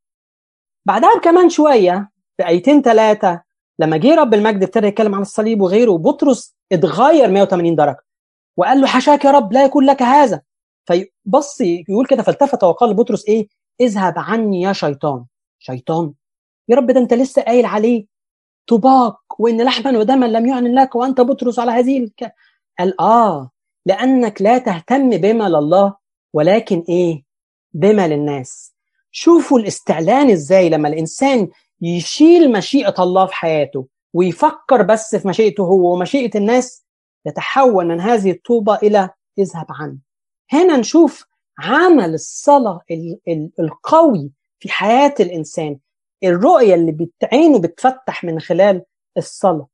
[0.86, 3.42] بعدها بكمان شوية بآيتين ثلاثة
[3.78, 8.04] لما جه رب المجد ابتدى يتكلم عن الصليب وغيره بطرس اتغير 180 درجة
[8.56, 10.42] وقال له حشاك يا رب لا يكون لك هذا.
[10.84, 13.48] فبص يقول كده فالتفت وقال لبطرس إيه؟
[13.80, 15.24] اذهب عني يا شيطان.
[15.58, 16.12] شيطان.
[16.70, 18.06] يا رب ده انت لسه قايل عليه.
[18.66, 22.34] طباق وإن لحما ودما لم يعلن لك وأنت بطرس على هذه الك...
[22.78, 23.50] قال آه
[23.86, 25.96] لأنك لا تهتم بما لله
[26.32, 27.22] ولكن إيه؟
[27.72, 28.74] بما للناس.
[29.10, 31.48] شوفوا الاستعلان إزاي لما الإنسان
[31.80, 36.84] يشيل مشيئة الله في حياته ويفكر بس في مشيئته هو ومشيئة الناس
[37.26, 39.96] يتحول من هذه الطوبة إلى اذهب عنه.
[40.52, 41.26] هنا نشوف
[41.58, 42.80] عمل الصلاة
[43.60, 45.78] القوي في حياة الإنسان.
[46.24, 48.82] الرؤية اللي بتعينه بتفتح من خلال
[49.16, 49.66] الصلاة.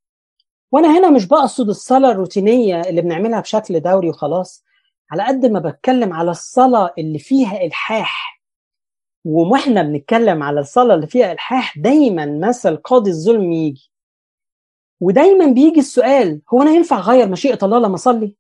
[0.73, 4.65] وأنا هنا مش بقصد الصلاة الروتينية اللي بنعملها بشكل دوري وخلاص.
[5.11, 8.43] على قد ما بتكلم على الصلاة اللي فيها إلحاح
[9.25, 13.91] وإحنا بنتكلم على الصلاة اللي فيها إلحاح دايما مثل قاضي الظلم يجي.
[15.01, 18.35] ودايما بيجي السؤال هو أنا ينفع أغير مشيئة الله لما أصلي؟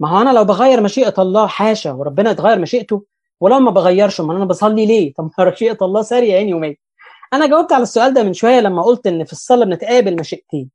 [0.00, 3.04] ما هو أنا لو بغير مشيئة الله حاشا وربنا يتغير مشيئته
[3.40, 6.80] ولو ما بغيرش ما أنا بصلي ليه؟ طب مشيئة الله سارية عيني وميت
[7.32, 10.70] أنا جاوبت على السؤال ده من شوية لما قلت إن في الصلاة بنتقابل مشيئتين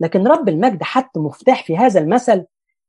[0.00, 2.44] لكن رب المجد حط مفتاح في هذا المثل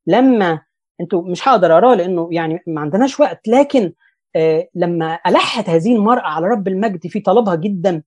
[0.08, 0.62] لما
[1.02, 3.94] أنتوا مش هقدر اقراه لأنه يعني ما عندناش وقت لكن
[4.36, 8.04] آه لما ألحت هذه المرأة على رب المجد في طلبها جدا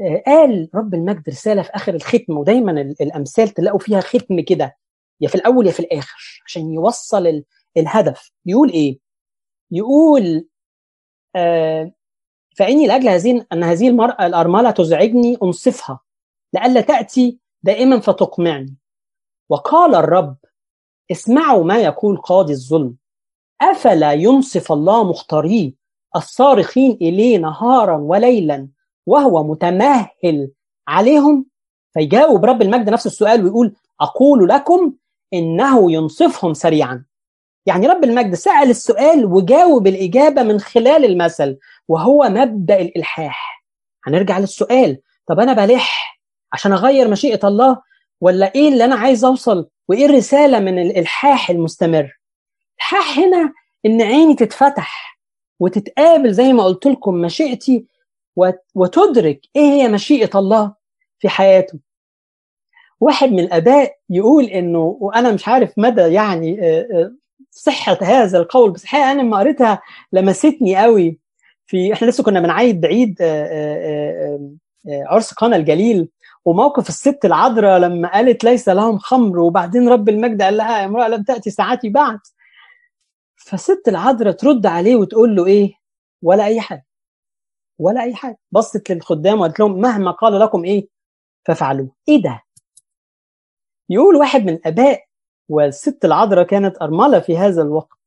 [0.00, 4.76] آه قال رب المجد رسالة في آخر الختم ودايما الأمثال تلاقوا فيها ختم كده
[5.20, 7.42] يا في الأول يا في الآخر عشان يوصل
[7.76, 8.30] الهدف.
[8.46, 8.98] يقول إيه؟
[9.70, 10.46] يقول
[11.36, 11.92] آه
[12.58, 16.00] فإني لأجل هذه أن هذه المراه الأرملة تزعجني أنصفها
[16.54, 18.76] لئلا تأتي دائما فتقمعني.
[19.48, 20.36] وقال الرب
[21.10, 22.96] اسمعوا ما يقول قاضي الظلم.
[23.60, 25.72] أفلا ينصف الله مختاريه
[26.16, 28.68] الصارخين إليه نهارا وليلا
[29.06, 30.50] وهو متمهل
[30.88, 31.46] عليهم؟
[31.92, 34.92] فيجاوب رب المجد نفس السؤال ويقول أقول لكم
[35.32, 37.04] إنه ينصفهم سريعا.
[37.68, 43.64] يعني رب المجد سأل السؤال وجاوب الإجابة من خلال المثل وهو مبدأ الإلحاح.
[44.06, 46.20] هنرجع للسؤال طب أنا بلح
[46.52, 47.82] عشان أغير مشيئة الله
[48.20, 52.18] ولا إيه اللي أنا عايز أوصل؟ وإيه الرسالة من الإلحاح المستمر؟
[52.78, 53.52] الحاح هنا
[53.86, 55.20] إن عيني تتفتح
[55.60, 57.86] وتتقابل زي ما قلت لكم مشيئتي
[58.74, 60.74] وتدرك إيه هي مشيئة الله
[61.18, 61.78] في حياته.
[63.00, 66.60] واحد من الأباء يقول إنه وأنا مش عارف مدى يعني
[67.50, 68.70] صحة هذا القول.
[68.70, 69.82] بس الحقيقة أنا لما قريتها
[70.12, 71.18] لمستني قوي.
[71.66, 73.22] في إحنا لسه كنا بنعيد عيد
[74.88, 76.08] عرس قنا الجليل.
[76.44, 81.22] وموقف الست العذراء لما قالت ليس لهم خمر وبعدين رب المجد قال لها امرأة لم
[81.22, 82.18] تأتي ساعتي بعد.
[83.36, 85.72] فالست العذراء ترد عليه وتقول له إيه؟
[86.22, 86.86] ولا أي حاجة.
[87.78, 88.38] ولا أي حاجة.
[88.52, 90.88] بصت للخدام وقالت لهم مهما قال لكم إيه؟
[91.44, 92.42] ففعلوه إيه ده؟
[93.90, 95.04] يقول واحد من الآباء
[95.48, 97.98] والست العذراء كانت أرملة في هذا الوقت.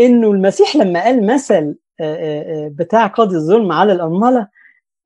[0.00, 1.78] إنه المسيح لما قال مثل
[2.70, 4.48] بتاع قاضي الظلم على الأرملة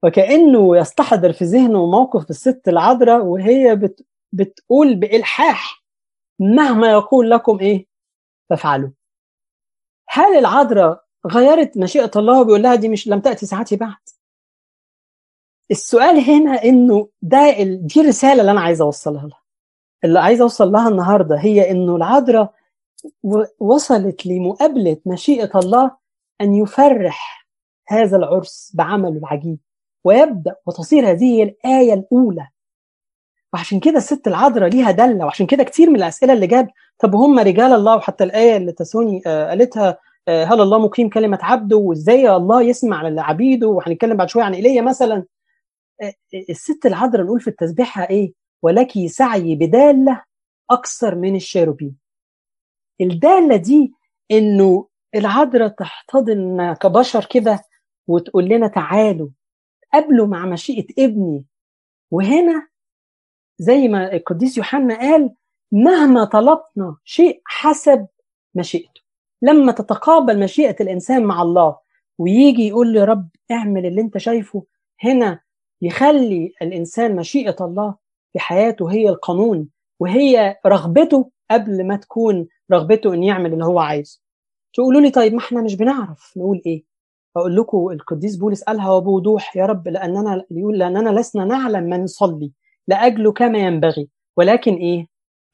[0.02, 5.84] وكأنه يستحضر في ذهنه موقف الست العذراء وهي بت بتقول بإلحاح
[6.40, 7.87] مهما يقول لكم إيه؟
[8.50, 8.90] فافعلوا.
[10.08, 13.96] هل العذراء غيرت مشيئة الله وبيقول لها دي مش لم تأتي ساعتي بعد؟
[15.70, 19.43] السؤال هنا إنه ده دي الرسالة اللي أنا عايز أوصلها لها.
[20.05, 22.53] اللي عايز أوصل لها النهارده هي إنه العذراء
[23.59, 25.90] وصلت لمقابلة مشيئة الله
[26.40, 27.49] أن يفرح
[27.88, 29.59] هذا العرس بعمله العجيب
[30.05, 32.49] ويبدأ وتصير هذه الآية الأولى.
[33.53, 37.38] وعشان كده الست العذراء ليها دلة وعشان كده كتير من الأسئلة اللي جاب طب هم
[37.38, 43.09] رجال الله؟ وحتى الآية اللي تسوني قالتها هل الله مقيم كلمة عبده؟ وإزاي الله يسمع
[43.09, 45.25] لعبيده؟ وهنتكلم بعد شوية عن إيليا مثلا.
[46.51, 50.24] الست العذراء نقول في التسبيحة إيه؟ ولك سعي بدالة
[50.70, 51.96] أكثر من الشيروبين
[53.00, 53.92] الدالة دي
[54.31, 57.61] إنه العذراء تحتضن كبشر كده
[58.07, 59.29] وتقول لنا تعالوا
[59.92, 61.44] قابلوا مع مشيئة ابني.
[62.11, 62.68] وهنا
[63.59, 65.35] زي ما القديس يوحنا قال
[65.72, 68.07] مهما طلبنا شيء حسب
[68.55, 69.00] مشيئته.
[69.42, 71.79] لما تتقابل مشيئة الإنسان مع الله
[72.18, 74.64] ويجي يقول لي رب اعمل اللي انت شايفه
[75.05, 75.40] هنا
[75.83, 78.04] يخلي الإنسان مشيئة الله
[78.35, 79.68] في حياته هي القانون
[80.01, 84.20] وهي رغبته قبل ما تكون رغبته إن يعمل اللي هو عايزه.
[84.75, 86.85] تقولوا لي طيب ما إحنا مش بنعرف نقول إيه؟
[87.37, 92.53] أقول لكم القديس بولس قالها بوضوح يا رب لأننا يقول لأننا لسنا نعلم ما نصلي
[92.88, 94.09] لأجله كما ينبغي.
[94.37, 95.07] ولكن إيه؟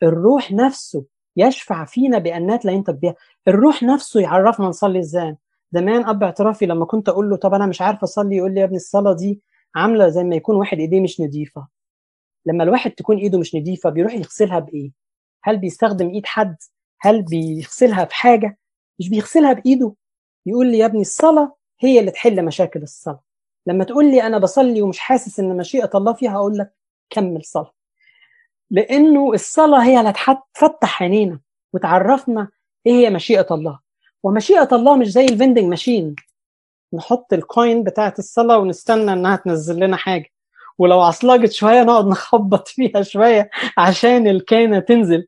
[0.03, 1.05] الروح نفسه
[1.37, 3.15] يشفع فينا بانات لا ينطق بها
[3.49, 5.37] الروح نفسه يعرفنا نصلي إزاي؟
[5.73, 8.65] زمان أب اعترافي لما كنت أقول له طب أنا مش عارف أصلي يقول لي يا
[8.65, 9.43] ابني الصلاة دي
[9.75, 11.80] عاملة زي ما يكون واحد إيديه مش نظيفة.
[12.47, 14.91] لما الواحد تكون إيده مش نظيفه بيروح يغسلها بإيه؟
[15.43, 16.57] هل بيستخدم إيد حد؟
[17.01, 18.59] هل بيغسلها بحاجة؟
[19.01, 19.95] مش بيغسلها بإيده.
[20.47, 23.21] يقول لي يا ابني الصلاة هي اللي تحل مشاكل الصلاة.
[23.67, 26.75] لما تقول لي أنا بصلي ومش حاسس إن مشيئة الله فيها أقول لك
[27.11, 27.73] كمل صلاة.
[28.71, 30.13] لأنه الصلاة هي اللي
[30.55, 31.41] تفتح عينينا
[31.73, 32.49] وتعرفنا
[32.87, 33.81] إيه هي مشيئة الله.
[34.23, 36.17] ومشيئة الله مش زي ال vending machine.
[36.93, 40.29] نحط ال coin بتاعت الصلاة ونستنى إنها تنزل لنا حاجة.
[40.81, 45.27] ولو عصلجت شوية نقعد نخبط فيها شوية عشان الكانه تنزل.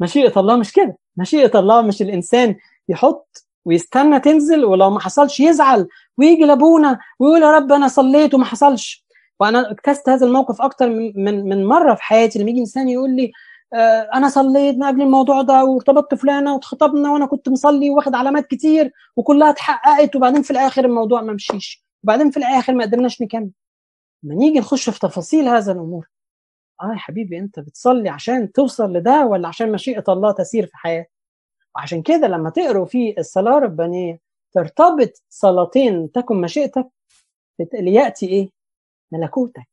[0.00, 0.96] مشيئة الله مش كده.
[1.16, 2.56] مشيئة الله مش الإنسان
[2.88, 5.88] يحط ويستنى تنزل ولو ما حصلش يزعل
[6.18, 9.04] ويجي لأبونا ويقول يا رب أنا صليت وما حصلش.
[9.40, 12.38] وأنا اكتست هذا الموقف أكتر من من مرة في حياتي.
[12.38, 13.32] لما يجي إنسان يقول لي
[13.74, 18.46] آه أنا صليت من قبل الموضوع ده وارتبطت فلانة واتخطبنا وأنا كنت مصلي واخد علامات
[18.46, 21.84] كتير وكلها اتحققت وبعدين في الآخر الموضوع ما مشيش.
[22.04, 23.50] وبعدين في الآخر ما قدرناش نكمل.
[24.22, 26.08] لما نيجي نخش في تفاصيل هذا الأمور
[26.82, 31.12] آه يا حبيبي أنت بتصلي عشان توصل لده ولا عشان مشيئة الله تسير في حياتك
[31.76, 34.20] وعشان كده لما تقروا في الصلاة الربانية
[34.52, 36.88] ترتبط صلاتين تكن مشيئتك
[37.74, 38.50] ليأتي إيه؟
[39.12, 39.68] ملكوتك.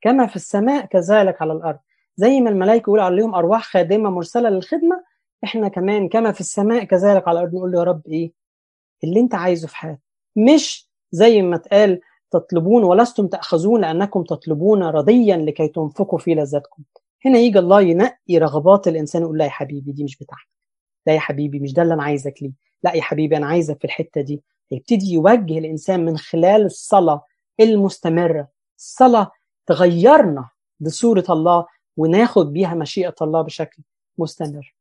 [0.00, 1.78] كما في السماء كذلك على الأرض.
[2.16, 5.04] زي ما الملائكة يقول عليهم أرواح خادمة مرسلة للخدمة
[5.44, 8.32] إحنا كمان كما في السماء كذلك على الأرض نقول له يا رب إيه؟
[9.04, 10.00] اللي أنت عايزه في حياتك.
[10.36, 16.82] مش زي ما اتقال تطلبون ولستم تأخذون لانكم تطلبون رضيا لكي تنفقوا في لذتكم
[17.26, 20.48] هنا يجي الله ينقي رغبات الإنسان يقول لا يا حبيبي دي مش بتاعتك
[21.06, 22.52] لا يا حبيبي مش ده اللي أنا عايزك ليه.
[22.82, 24.42] لا يا حبيبي أنا عايزك في الحتة دي.
[24.70, 27.24] يبتدي يوجه الإنسان من خلال الصلاة
[27.60, 28.48] المستمرة.
[28.78, 29.30] الصلاة
[29.66, 30.48] تغيرنا
[30.80, 33.82] بصورة الله وناخد بيها مشيئة الله بشكل
[34.18, 34.74] مستمر.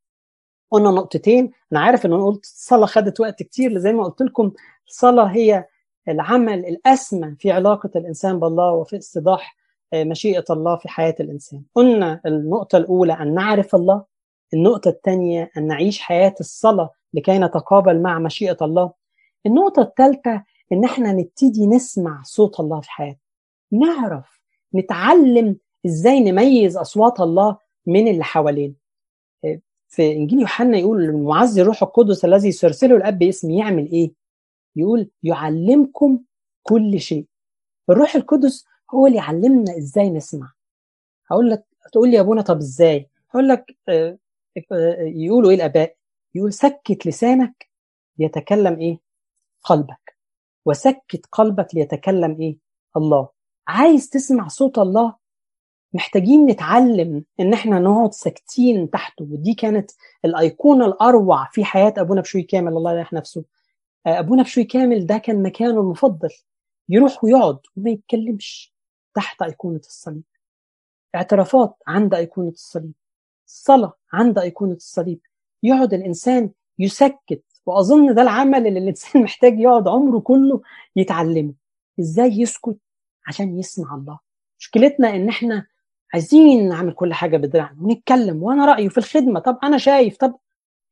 [0.71, 1.51] قلنا نقطتين.
[1.71, 4.51] أنا عارف إن أنا قلت الصلاه خدت وقت كتير زي ما قلت لكم
[4.87, 5.65] الصلاه هي
[6.07, 9.57] العمل الأسمى في علاقة الإنسان بالله وفي استيضاح
[9.95, 11.63] مشيئة الله في حياة الإنسان.
[11.75, 14.03] قلنا النقطة الأولى أن نعرف الله
[14.53, 18.91] النقطة الثانية أن نعيش حياة الصلاة لكي نتقابل مع مشيئة الله.
[19.45, 23.19] النقطة الثالثة إن إحنا نبتدي نسمع صوت الله في حياتنا.
[23.71, 24.41] نعرف
[24.75, 28.73] نتعلم إزاي نميز أصوات الله من اللي حوالينا.
[29.89, 34.11] في إنجيل يوحنا يقول المعزي الروح القدس الذي يرسله الأب باسم يعمل إيه؟
[34.77, 36.19] يقول يعلمكم
[36.63, 37.25] كل شيء.
[37.89, 40.53] الروح القدس هو اللي يعلمنا إزاي نسمع.
[41.31, 43.77] هقول لك تقول لي يا أبونا طب إزاي؟ هقول لك
[45.01, 45.95] يقولوا إيه الآباء؟
[46.35, 47.69] يقول سكت لسانك
[48.19, 48.99] ليتكلم إيه؟
[49.63, 50.17] قلبك.
[50.65, 52.57] وسكت قلبك ليتكلم إيه؟
[52.97, 53.29] الله.
[53.67, 55.15] عايز تسمع صوت الله؟
[55.93, 59.91] محتاجين نتعلم إن إحنا نقعد ساكتين تحته ودي كانت
[60.25, 63.43] الأيقونة الأروع في حياة أبونا بشوي كامل الله يريح نفسه.
[64.07, 66.29] ابونا بشوي كامل ده كان مكانه المفضل.
[66.89, 68.73] يروح ويقعد وما يتكلمش.
[69.15, 70.23] تحت أيقونة الصليب.
[71.15, 72.93] اعترافات عند أيقونة الصليب.
[73.47, 75.19] الصلاه عند أيقونة الصليب.
[75.63, 80.61] يقعد الإنسان يسكت وأظن ده العمل اللي الإنسان محتاج يقعد عمره كله
[80.95, 81.53] يتعلمه.
[81.99, 82.77] إزاي يسكت
[83.27, 84.19] عشان يسمع الله.
[84.59, 85.67] مشكلتنا إن إحنا
[86.13, 89.39] عايزين نعمل كل حاجة بدراعنا ونتكلم وأنا رأيي في الخدمة.
[89.39, 90.17] طب أنا شايف.
[90.17, 90.35] طب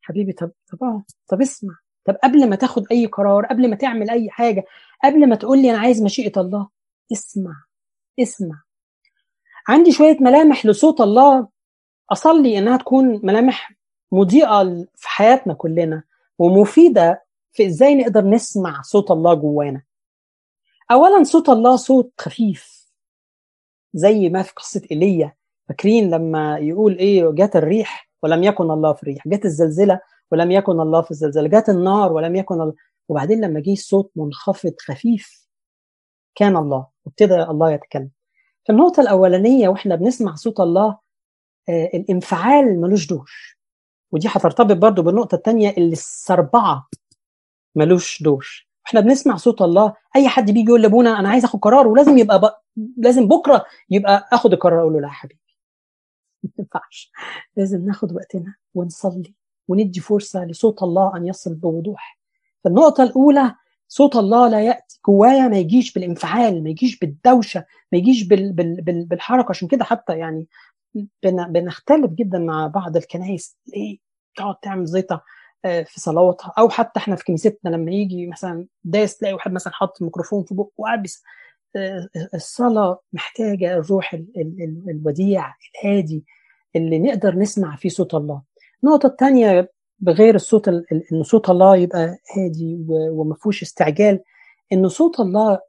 [0.01, 1.84] حبيبي طب طب طب اسمع.
[2.05, 4.65] طب قبل ما تاخد أي قرار قبل ما تعمل أي حاجة
[5.03, 6.69] قبل ما تقول لي أنا عايز مشيئة الله
[7.11, 7.63] اسمع
[8.19, 8.61] اسمع.
[9.67, 11.47] عندي شوية ملامح لصوت الله
[12.11, 13.73] أصلي إنها تكون ملامح
[14.11, 16.03] مضيئة في حياتنا كلنا
[16.39, 19.81] ومفيدة في إزاي نقدر نسمع صوت الله جوانا.
[20.91, 22.85] اولا صوت الله صوت خفيف
[23.93, 25.33] زي ما في قصة إيليا.
[25.67, 29.27] فاكرين لما يقول إيه جت الريح ولم يكن الله في الريح.
[29.27, 29.99] جت الزلزلة
[30.31, 31.49] ولم يكن الله في الزلزال.
[31.49, 32.73] جت النار ولم يكن الله.
[33.09, 35.47] وبعدين لما جه الصوت منخفض خفيف
[36.35, 38.09] كان الله وابتدى الله يتكلم.
[38.67, 40.97] فالنقطة الأولانية وإحنا بنسمع صوت الله
[41.69, 43.31] آه الانفعال ملوش دور.
[44.11, 46.87] ودي هترتبط برضو بالنقطة الثانية اللي السربعة
[47.75, 48.65] ملوش دور.
[48.87, 52.39] إحنا بنسمع صوت الله أي حد بيجي يقول لأبونا أنا عايز آخد قرار ولازم يبقى
[52.41, 52.43] ب...
[52.97, 55.39] لازم بكرة يبقى آخد القرار أقول له لا يا حبيبي.
[56.43, 57.11] ما ينفعش.
[57.57, 59.35] لازم ناخد وقتنا ونصلي.
[59.67, 62.19] وندي فرصة لصوت الله أن يصل بوضوح.
[62.63, 63.55] فالنقطة الأولى
[63.87, 68.53] صوت الله لا يأتي جوايا ما يجيش بالانفعال ما يجيش بالدوشة ما يجيش بال...
[68.53, 68.81] بال...
[68.81, 69.05] بال...
[69.05, 69.49] بالحركة.
[69.49, 70.47] عشان كده حتى يعني
[71.23, 71.51] بن...
[71.51, 73.57] بنختلف جدا مع بعض الكنائس.
[73.75, 73.97] ليه
[74.35, 75.23] تقعد تعمل زيطة
[75.63, 80.01] في صلواتها؟ أو حتى إحنا في كنيستنا لما يجي مثلا دايس تلاقي واحد مثلا حاطط
[80.01, 81.07] ميكروفون في بقه وقاعد
[82.33, 86.25] الصلاة محتاجة الروح ال ال ال الوديع الهادي
[86.75, 88.41] اللي نقدر نسمع فيه صوت الله.
[88.83, 94.19] النقطه الثانية بغير الصوت إن صوت الله يبقى هادي وما فيهوش استعجال
[94.73, 95.59] إن صوت الله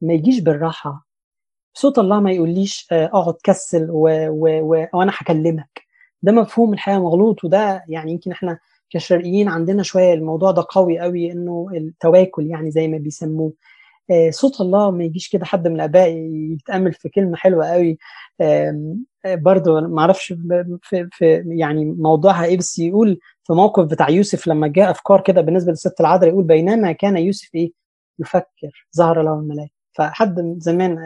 [0.00, 1.06] ما يجيش بالراحة.
[1.74, 5.82] صوت الله ما يقوليش أقعد كسل وأنا هكلمك.
[6.22, 8.58] ده مفهوم الحقيقة مغلوط وده يعني يمكن إحنا
[8.90, 13.52] كشرقيين عندنا شوية الموضوع ده قوي قوي إنه التواكل يعني زي ما بيسموه.
[13.52, 13.52] آه
[14.30, 16.08] صوت الله ما يجيش كده حد من الاباء
[16.52, 17.98] يتأمل في كلمة حلوة قوي.
[18.40, 20.32] آه برضو ما أعرفش
[20.82, 25.40] في, في يعني موضوعها إيه بس يقول في موقف بتاع يوسف لما جاء أفكار كده
[25.40, 27.72] بالنسبة للست العذراء يقول بينما كان يوسف إيه
[28.18, 30.98] يفكر ظهر له الملاك فحد زمان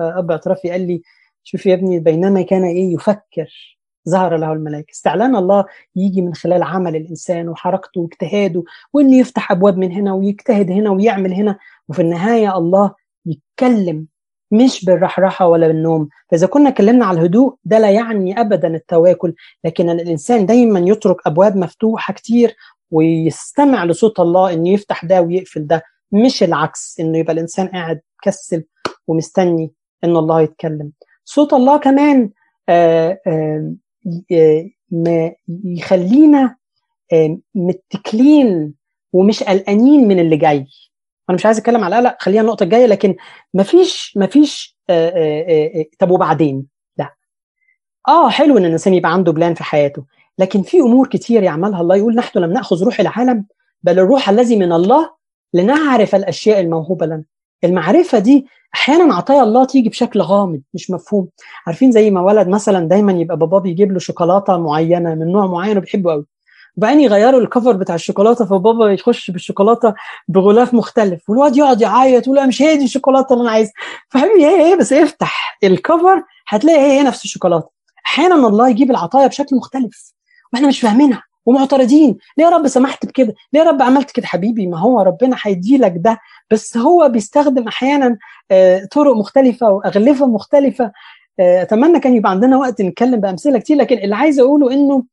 [0.00, 1.02] أب اعترافي قال لي
[1.44, 3.78] شوف يا ابني بينما كان إيه يفكر.
[4.08, 4.90] ظهر له الملائكة.
[4.90, 5.64] استعلان الله
[5.96, 11.32] يجي من خلال عمل الإنسان وحركته واجتهاده وإنه يفتح أبواب من هنا ويجتهد هنا ويعمل
[11.32, 11.58] هنا.
[11.88, 12.94] وفي النهاية الله
[13.26, 14.06] يتكلم
[14.50, 16.08] مش بالرحرحة ولا بالنوم.
[16.30, 19.34] فإذا كنا اتكلمنا على الهدوء ده لا يعني أبدا التواكل.
[19.64, 22.56] لكن الإنسان دايما يترك أبواب مفتوحة كتير
[22.90, 25.82] ويستمع لصوت الله إنه يفتح ده ويقفل ده.
[26.12, 28.64] مش العكس إنه يبقى الإنسان قاعد كسل
[29.06, 29.72] ومستني
[30.04, 30.92] إن الله يتكلم.
[31.24, 32.30] صوت الله كمان
[32.68, 33.76] آآ آآ ما
[35.64, 36.56] يخلينا
[37.54, 38.74] متكلين
[39.12, 40.66] ومش قلقانين من اللي جاي.
[41.30, 43.16] أنا مش عايز أتكلم على القلق خلينا النقطة الجاية لكن
[43.54, 44.78] مفيش مفيش
[45.98, 46.66] طب وبعدين؟
[46.98, 47.14] لا.
[48.08, 50.04] آه حلو إن الإنسان يبقى عنده بلان في حياته
[50.38, 53.46] لكن في أمور كتير يعملها الله يقول نحن لم نأخذ روح العالم
[53.82, 55.10] بل الروح الذي من الله
[55.54, 57.24] لنعرف الأشياء الموهوبة لنا.
[57.64, 61.28] المعرفة دي أحيانا عطايا الله تيجي بشكل غامض مش مفهوم.
[61.66, 65.78] عارفين زي ما ولد مثلا دايما يبقى باباه بيجيب له شوكولاتة معينة من نوع معين
[65.78, 66.26] وبيحبه قوي
[66.76, 69.94] وبعدين يغيروا الكفر بتاع الشوكولاتة فبابا يخش بالشوكولاتة
[70.28, 73.72] بغلاف مختلف والواد يقعد يعيط يقول لا مش هي دي الشوكولاتة اللي أنا عايزها
[74.10, 77.68] فحبيبي هي هي بس افتح الكفر هتلاقي هي هي نفس الشوكولاتة.
[78.06, 80.12] أحيانا الله يجيب العطايا بشكل مختلف
[80.52, 81.22] وإحنا مش فاهمينها.
[81.46, 82.18] ومعترضين.
[82.38, 85.78] ليه يا رب سمحت بكده؟ ليه يا رب عملت كده حبيبي؟ ما هو ربنا هيدي
[85.78, 86.18] لك ده.
[86.50, 88.18] بس هو بيستخدم أحيانا
[88.90, 90.92] طرق مختلفة وأغلفة مختلفة.
[91.40, 95.04] أتمنى كان يبقى عندنا وقت نتكلم بأمثلة كتير لكن اللي عايز أقوله إنه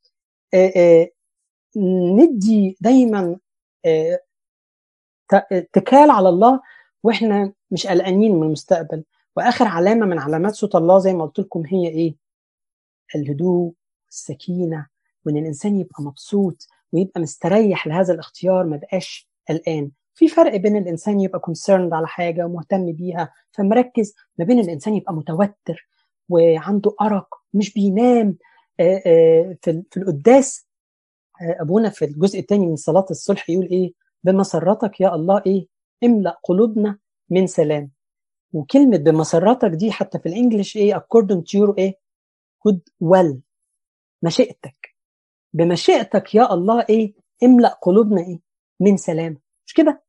[2.15, 3.37] ندي دايما
[5.33, 6.61] اتكال على الله
[7.03, 9.03] وإحنا مش قلقانين من المستقبل.
[9.37, 12.15] وآخر علامة من علامات صوت الله زي ما قلت لكم هي إيه؟
[13.15, 13.73] الهدوء
[14.11, 14.87] السكينة
[15.25, 19.91] وإن الإنسان يبقى مبسوط ويبقى مستريح لهذا الاختيار ما بقاش قلقان.
[20.15, 25.13] في فرق بين الإنسان يبقى كونسيرند على حاجة ومهتم بيها فمركز ما بين الإنسان يبقى
[25.13, 25.87] متوتر
[26.29, 28.37] وعنده أرق مش بينام
[29.61, 30.67] في القداس.
[31.41, 33.93] أبونا في الجزء الثاني من صلاة الصلح يقول إيه؟
[34.23, 35.67] بمسرتك يا الله إيه؟
[36.03, 36.97] املأ قلوبنا
[37.29, 37.91] من سلام.
[38.53, 41.93] وكلمة بمسرتك دي حتى في الإنجليش إيه؟ according to your إيه؟
[42.67, 43.35] Good well
[44.21, 44.82] مشيئتك.
[45.53, 48.39] بمشيئتك يا الله إيه؟ املأ قلوبنا إيه؟
[48.79, 49.37] من سلام.
[49.65, 50.03] مش كده؟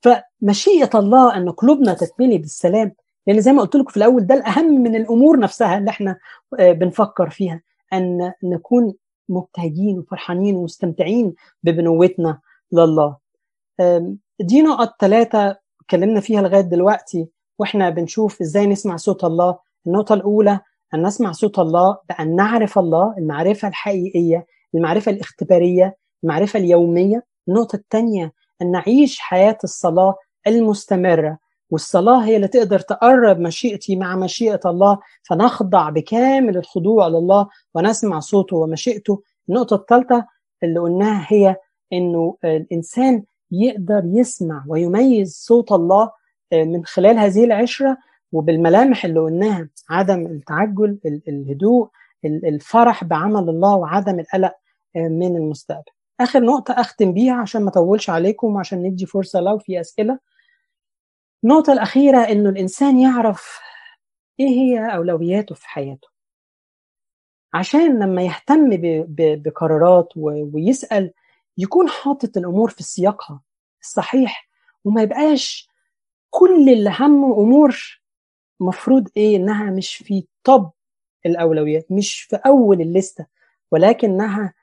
[0.00, 2.92] فمشيئة الله أن قلوبنا تتملي بالسلام
[3.26, 6.18] لأن زي ما قلت لكم في الأول ده الأهم من الأمور نفسها اللي إحنا
[6.58, 7.62] بنفكر فيها.
[7.92, 8.94] أن نكون
[9.28, 12.40] مبتهجين وفرحانين ومستمتعين ببنوتنا
[12.72, 13.16] لله.
[14.40, 17.28] دي نقط ثلاثة اتكلمنا فيها لغاية دلوقتي
[17.58, 19.58] وإحنا بنشوف إزاي نسمع صوت الله.
[19.86, 20.60] النقطة الأولى
[20.94, 27.24] أن نسمع صوت الله بأن نعرف الله المعرفة الحقيقية المعرفة الاختبارية المعرفة اليومية.
[27.48, 30.14] النقطة الثانية أن نعيش حياة الصلاة
[30.46, 31.38] المستمرة.
[31.70, 38.56] والصلاة هي اللي تقدر تقرب مشيئتي مع مشيئة الله فنخضع بكامل الخضوع لله ونسمع صوته
[38.56, 39.22] ومشيئته.
[39.48, 40.26] النقطة الثالثه
[40.62, 41.56] اللي قلناها هي
[41.92, 46.10] إنه الإنسان يقدر يسمع ويميز صوت الله
[46.52, 47.96] من خلال هذه العشرة.
[48.32, 50.98] وبالملامح اللي قلناها عدم التعجل
[51.28, 51.88] الهدوء
[52.24, 54.52] الفرح بعمل الله وعدم القلق.
[54.96, 55.92] من المستقبل.
[56.20, 60.18] آخر نقطة أختم بيها عشان ما أطولش عليكم وعشان ندي فرصة لو في أسئلة.
[61.44, 63.60] النقطة الأخيرة إنه الإنسان يعرف
[64.40, 66.08] إيه هي أولوياته في حياته.
[67.54, 68.70] عشان لما يهتم
[69.42, 71.12] بقرارات ويسأل
[71.58, 73.40] يكون حاطط الأمور في سياقها
[73.82, 74.48] الصحيح
[74.84, 75.68] وما يبقاش
[76.30, 78.00] كل اللي همه أمور
[78.60, 80.70] مفروض إيه إنها مش في طب
[81.26, 83.26] الأولويات مش في أول الليستة
[83.70, 84.54] ولكنها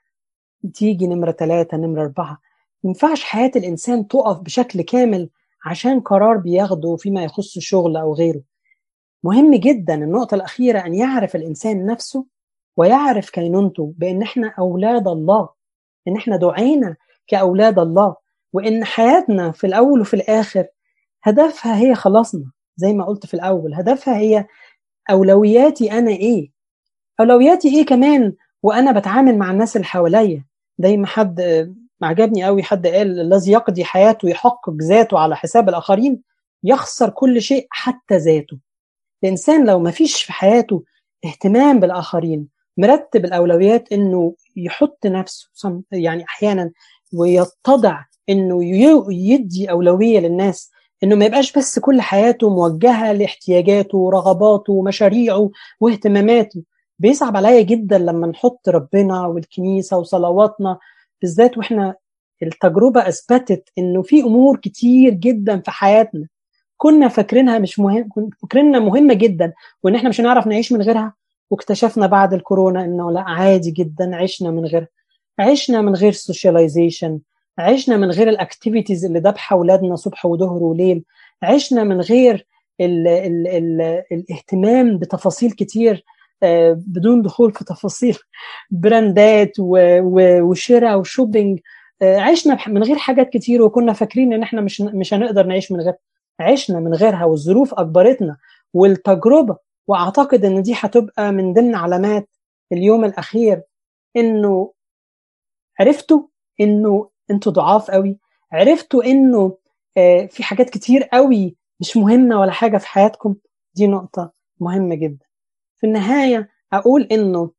[0.74, 2.38] تيجي نمرة ثلاثة نمرة أربعة.
[2.84, 5.30] ما ينفعش حياة الإنسان تقف بشكل كامل
[5.66, 8.42] عشان قرار بياخده فيما يخص شغل أو غيره.
[9.24, 12.26] مهم جدا النقطة الأخيرة أن يعرف الإنسان نفسه
[12.76, 15.48] ويعرف كينونته بأن إحنا أولاد الله
[16.08, 16.96] إن إحنا دعينا
[17.26, 18.16] كأولاد الله
[18.52, 20.66] وإن حياتنا في الأول وفي الآخر
[21.22, 23.74] هدفها هي خلاصنا زي ما قلت في الأول.
[23.74, 24.46] هدفها هي
[25.10, 26.50] أولوياتي أنا إيه؟
[27.20, 30.44] أولوياتي إيه كمان؟ وأنا بتعامل مع الناس اللي حواليا.
[30.82, 31.40] زي ما حد
[32.02, 36.22] عجبني قوي حد قال الذي يقضي حياته يحقق ذاته على حساب الآخرين
[36.64, 38.58] يخسر كل شيء حتى ذاته.
[39.24, 40.84] الإنسان لو ما فيش في حياته
[41.24, 46.70] اهتمام بالآخرين مرتب الأولويات إنه يحط نفسه يعني أحيانا
[47.14, 48.64] ويتضع إنه
[49.10, 50.70] يدي أولوية للناس
[51.02, 55.50] إنه ما يبقاش بس كل حياته موجهة لاحتياجاته ورغباته ومشاريعه
[55.80, 56.62] واهتماماته.
[57.00, 60.78] بيصعب عليا جدا لما نحط ربنا والكنيسة وصلواتنا
[61.22, 61.94] بالذات وإحنا
[62.42, 66.26] التجربة أثبتت إنه في أمور كتير جدا في حياتنا
[66.76, 68.08] كنا فاكرينها مش مهم
[68.42, 71.14] فاكرينها مهمة جدا وإن إحنا مش هنعرف نعيش من غيرها
[71.50, 74.88] واكتشفنا بعد الكورونا إنه لا عادي جدا عشنا من غيرها
[75.38, 77.20] عشنا من غير socialization
[77.58, 81.04] عشنا من غير ال activities اللي دابحه أولادنا صبح وظهر وليل
[81.42, 82.46] عشنا من غير
[82.80, 86.04] ال ال ال الاهتمام بتفاصيل كتير.
[86.74, 88.18] بدون دخول في تفاصيل
[88.70, 91.60] براندات وشراء و shopping.
[92.02, 95.98] عشنا من غير حاجات كتير وكنا فاكرين إن إحنا مش مش هنقدر نعيش من غيرها
[96.40, 98.36] عشنا من غيرها والظروف أجبرتنا
[98.74, 102.28] والتجربة وأعتقد إن دي هتبقى من ضمن علامات
[102.72, 103.62] اليوم الأخير
[104.16, 104.72] إنه
[105.80, 106.22] عرفتوا
[106.60, 108.18] إنه أنتوا ضعاف قوي
[108.52, 109.56] عرفتوا إنه
[110.28, 113.34] في حاجات كتير قوي مش مهمة ولا حاجة في حياتكم.
[113.74, 115.26] دي نقطة مهمة جدا.
[115.80, 117.50] في النهاية أقول إنه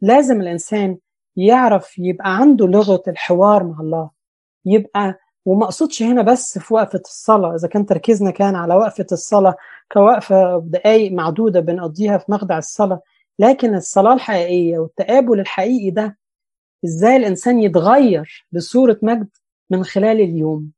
[0.00, 0.98] لازم الإنسان
[1.36, 4.10] يعرف يبقى عنده لغة الحوار مع الله.
[4.64, 9.54] يبقى وما أقصدش هنا بس في وقفة الصلاة إذا كان تركيزنا كان على وقفة الصلاة
[9.92, 13.00] كوقفة دقائق معدودة بنقضيها في مخدع الصلاة
[13.38, 16.18] لكن الصلاة الحقيقية والتقابل الحقيقي ده
[16.84, 19.28] إزاي الإنسان يتغير بصورة مجد
[19.70, 20.70] من خلال اليوم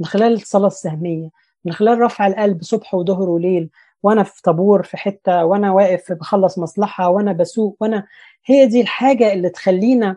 [0.00, 1.30] من خلال الصلاة السهمية
[1.64, 3.70] من خلال رفع القلب صبح وظهر وليل
[4.02, 8.06] وأنا في طابور في حتة وأنا واقف بخلص مصلحة وأنا بسوق وأنا
[8.46, 10.16] هي دي الحاجة اللي تخلينا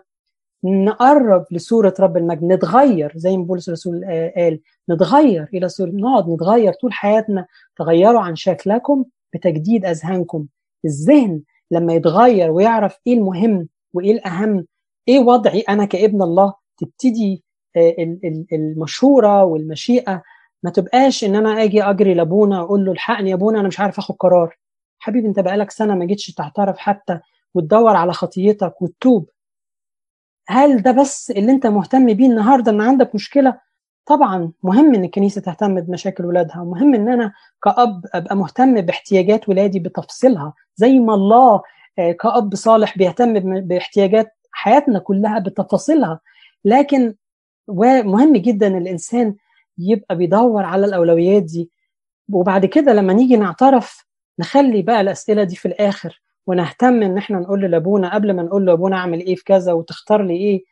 [0.63, 4.05] نقرب لصورة رب المجد نتغير زي ما بولس الرسول
[4.35, 4.59] قال
[4.89, 7.45] نتغير إلى صورة نقعد نتغير طول حياتنا
[7.77, 10.45] تغيروا عن شكلكم بتجديد أذهانكم.
[10.85, 14.65] الذهن لما يتغير ويعرف إيه المهم وإيه الأهم
[15.07, 17.43] إيه وضعي أنا كابن الله تبتدي
[18.53, 20.21] المشورة والمشيئة
[20.63, 23.97] ما تبقاش إن أنا أجي أجري لأبونا أقول له الحقني يا أبونا أنا مش عارف
[23.99, 24.57] آخد قرار.
[24.99, 27.19] حبيبي أنت بقالك سنة ما جيتش تعترف حتى
[27.53, 29.29] وتدور على خطيتك وتتوب.
[30.47, 33.59] هل ده بس اللي أنت مهتم بيه النهارده إن عندك مشكلة؟
[34.05, 37.33] طبعا مهم إن الكنيسة تهتم بمشاكل ولادها ومهم إن أنا
[37.63, 40.53] كأب أبقى مهتم باحتياجات ولادي بتفصيلها.
[40.75, 41.61] زي ما الله
[42.19, 46.19] كأب صالح بيهتم باحتياجات حياتنا كلها بتفاصيلها.
[46.65, 47.15] لكن
[47.67, 49.35] ومهم جدا الإنسان
[49.81, 51.69] يبقى بيدور على الأولويات دي.
[52.33, 54.05] وبعد كده لما نيجي نعترف
[54.39, 58.95] نخلي بقى الأسئلة دي في الآخر ونهتم إن إحنا نقول لأبونا قبل ما نقول لأبونا
[58.95, 60.63] أعمل إيه في كذا وتختار لي إيه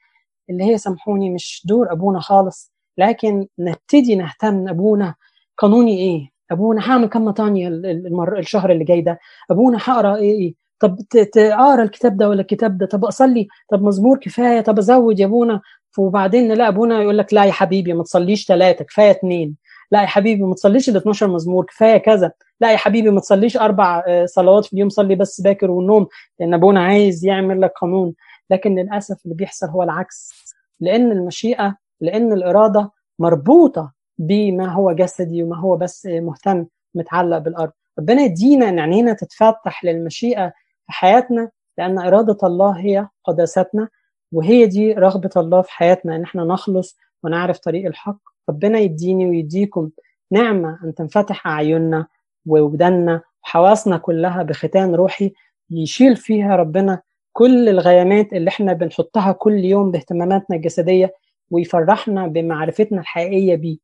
[0.50, 2.74] اللي هي سامحوني مش دور أبونا خالص.
[2.98, 5.16] لكن نبتدي نهتم أبونا
[5.58, 8.40] قانوني إيه؟ أبونا هعمل كم مطانية المر...
[8.40, 9.20] الشهر اللي جاي ده؟
[9.52, 10.98] أبونا هقرأ إيه, إيه؟ طب
[11.34, 15.62] تقرا الكتاب ده ولا الكتاب ده؟ طب أصلي؟ طب مزمور كفاية؟ طب أزود يا أبونا؟
[15.98, 19.56] وبعدين لا أبونا يقول لك لا يا حبيبي ما تصليش ثلاثة كفاية اثنين
[19.92, 22.32] لا يا حبيبي ما تصليش ال 12 مزمور كفاية كذا.
[22.62, 26.08] لا يا حبيبي ما تصليش أربع صلوات في اليوم صلي بس باكر والنوم
[26.40, 28.14] لأن أبونا عايز يعمل لك قانون.
[28.50, 30.34] لكن للأسف اللي بيحصل هو العكس.
[30.80, 36.66] لأن المشيئة لأن الإرادة مربوطة بما هو جسدي وما هو بس مهتم
[36.96, 37.72] متعلق بالأرض.
[38.00, 40.48] ربنا يدينا إن عينينا تتفتح للمشيئة
[40.86, 43.88] في حياتنا لأن إرادة الله هي قداستنا.
[44.32, 48.20] وهي دي رغبة الله في حياتنا إن إحنا نخلص ونعرف طريق الحق
[48.50, 49.90] ربنا يديني ويديكم
[50.32, 52.08] نعمة أن تنفتح أعيننا
[52.46, 55.34] وودنا وحواسنا كلها بختان روحي
[55.70, 57.02] يشيل فيها ربنا
[57.34, 61.14] كل الغيامات اللي إحنا بنحطها كل يوم باهتماماتنا الجسدية
[61.52, 63.78] ويفرحنا بمعرفتنا الحقيقية بيه.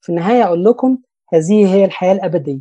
[0.00, 0.98] في النهاية أقول لكم
[1.32, 2.60] هذه هي الحياة الأبدية.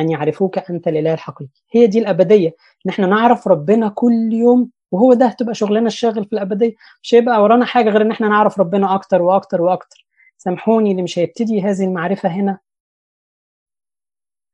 [0.00, 1.50] أن يعرفوك أنت الإله الحقيقي.
[1.72, 2.48] هي دي الأبدية
[2.86, 6.74] إن إحنا نعرف ربنا كل يوم وهو ده هتبقى شغلنا الشاغل في الأبدية.
[7.02, 10.06] مش هيبقى ورانا حاجة غير إن إحنا نعرف ربنا أكتر وأكتر وأكتر.
[10.38, 12.58] سامحوني اللي مش هيبتدي هذه المعرفة هنا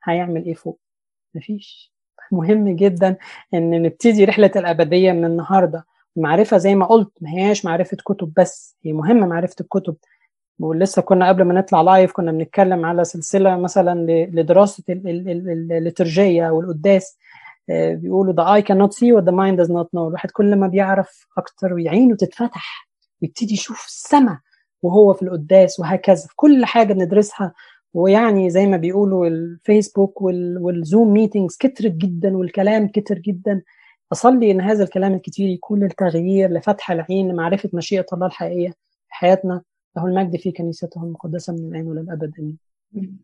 [0.04, 0.78] هيعمل إيه فوق؟
[1.34, 1.92] مفيش.
[2.32, 3.16] مهم جدا
[3.54, 5.86] إن نبتدي رحلة الأبدية من النهارده.
[6.16, 9.96] المعرفه زي ما قلت ما هياش معرفة كتب بس هي مهمة معرفة الكتب.
[10.60, 17.18] ولسه كنا قبل ما نطلع لايف كنا بنتكلم على سلسلة مثلا لدراسة الليترجية والقداس.
[17.68, 20.06] بيقولوا the eye cannot see what the mind does not know.
[20.08, 22.88] الواحد كل ما بيعرف أكتر ويعينه تتفتح
[23.22, 24.38] ويبتدي يشوف السماء
[24.82, 26.26] وهو في القداس وهكذا.
[26.26, 27.54] في كل حاجة بندرسها.
[27.94, 33.62] ويعني زي ما بيقولوا الفيسبوك والزوم ميتينجز كترت جدا والكلام كتر جدا.
[34.12, 39.62] أصلي إن هذا الكلام الكتير يكون للتغيير لفتح العين لمعرفة مشيئة الله الحقيقية في حياتنا.
[39.96, 42.32] له المجد في كنيسته المقدسة من الان والى الأبد.
[42.38, 43.18] آمين.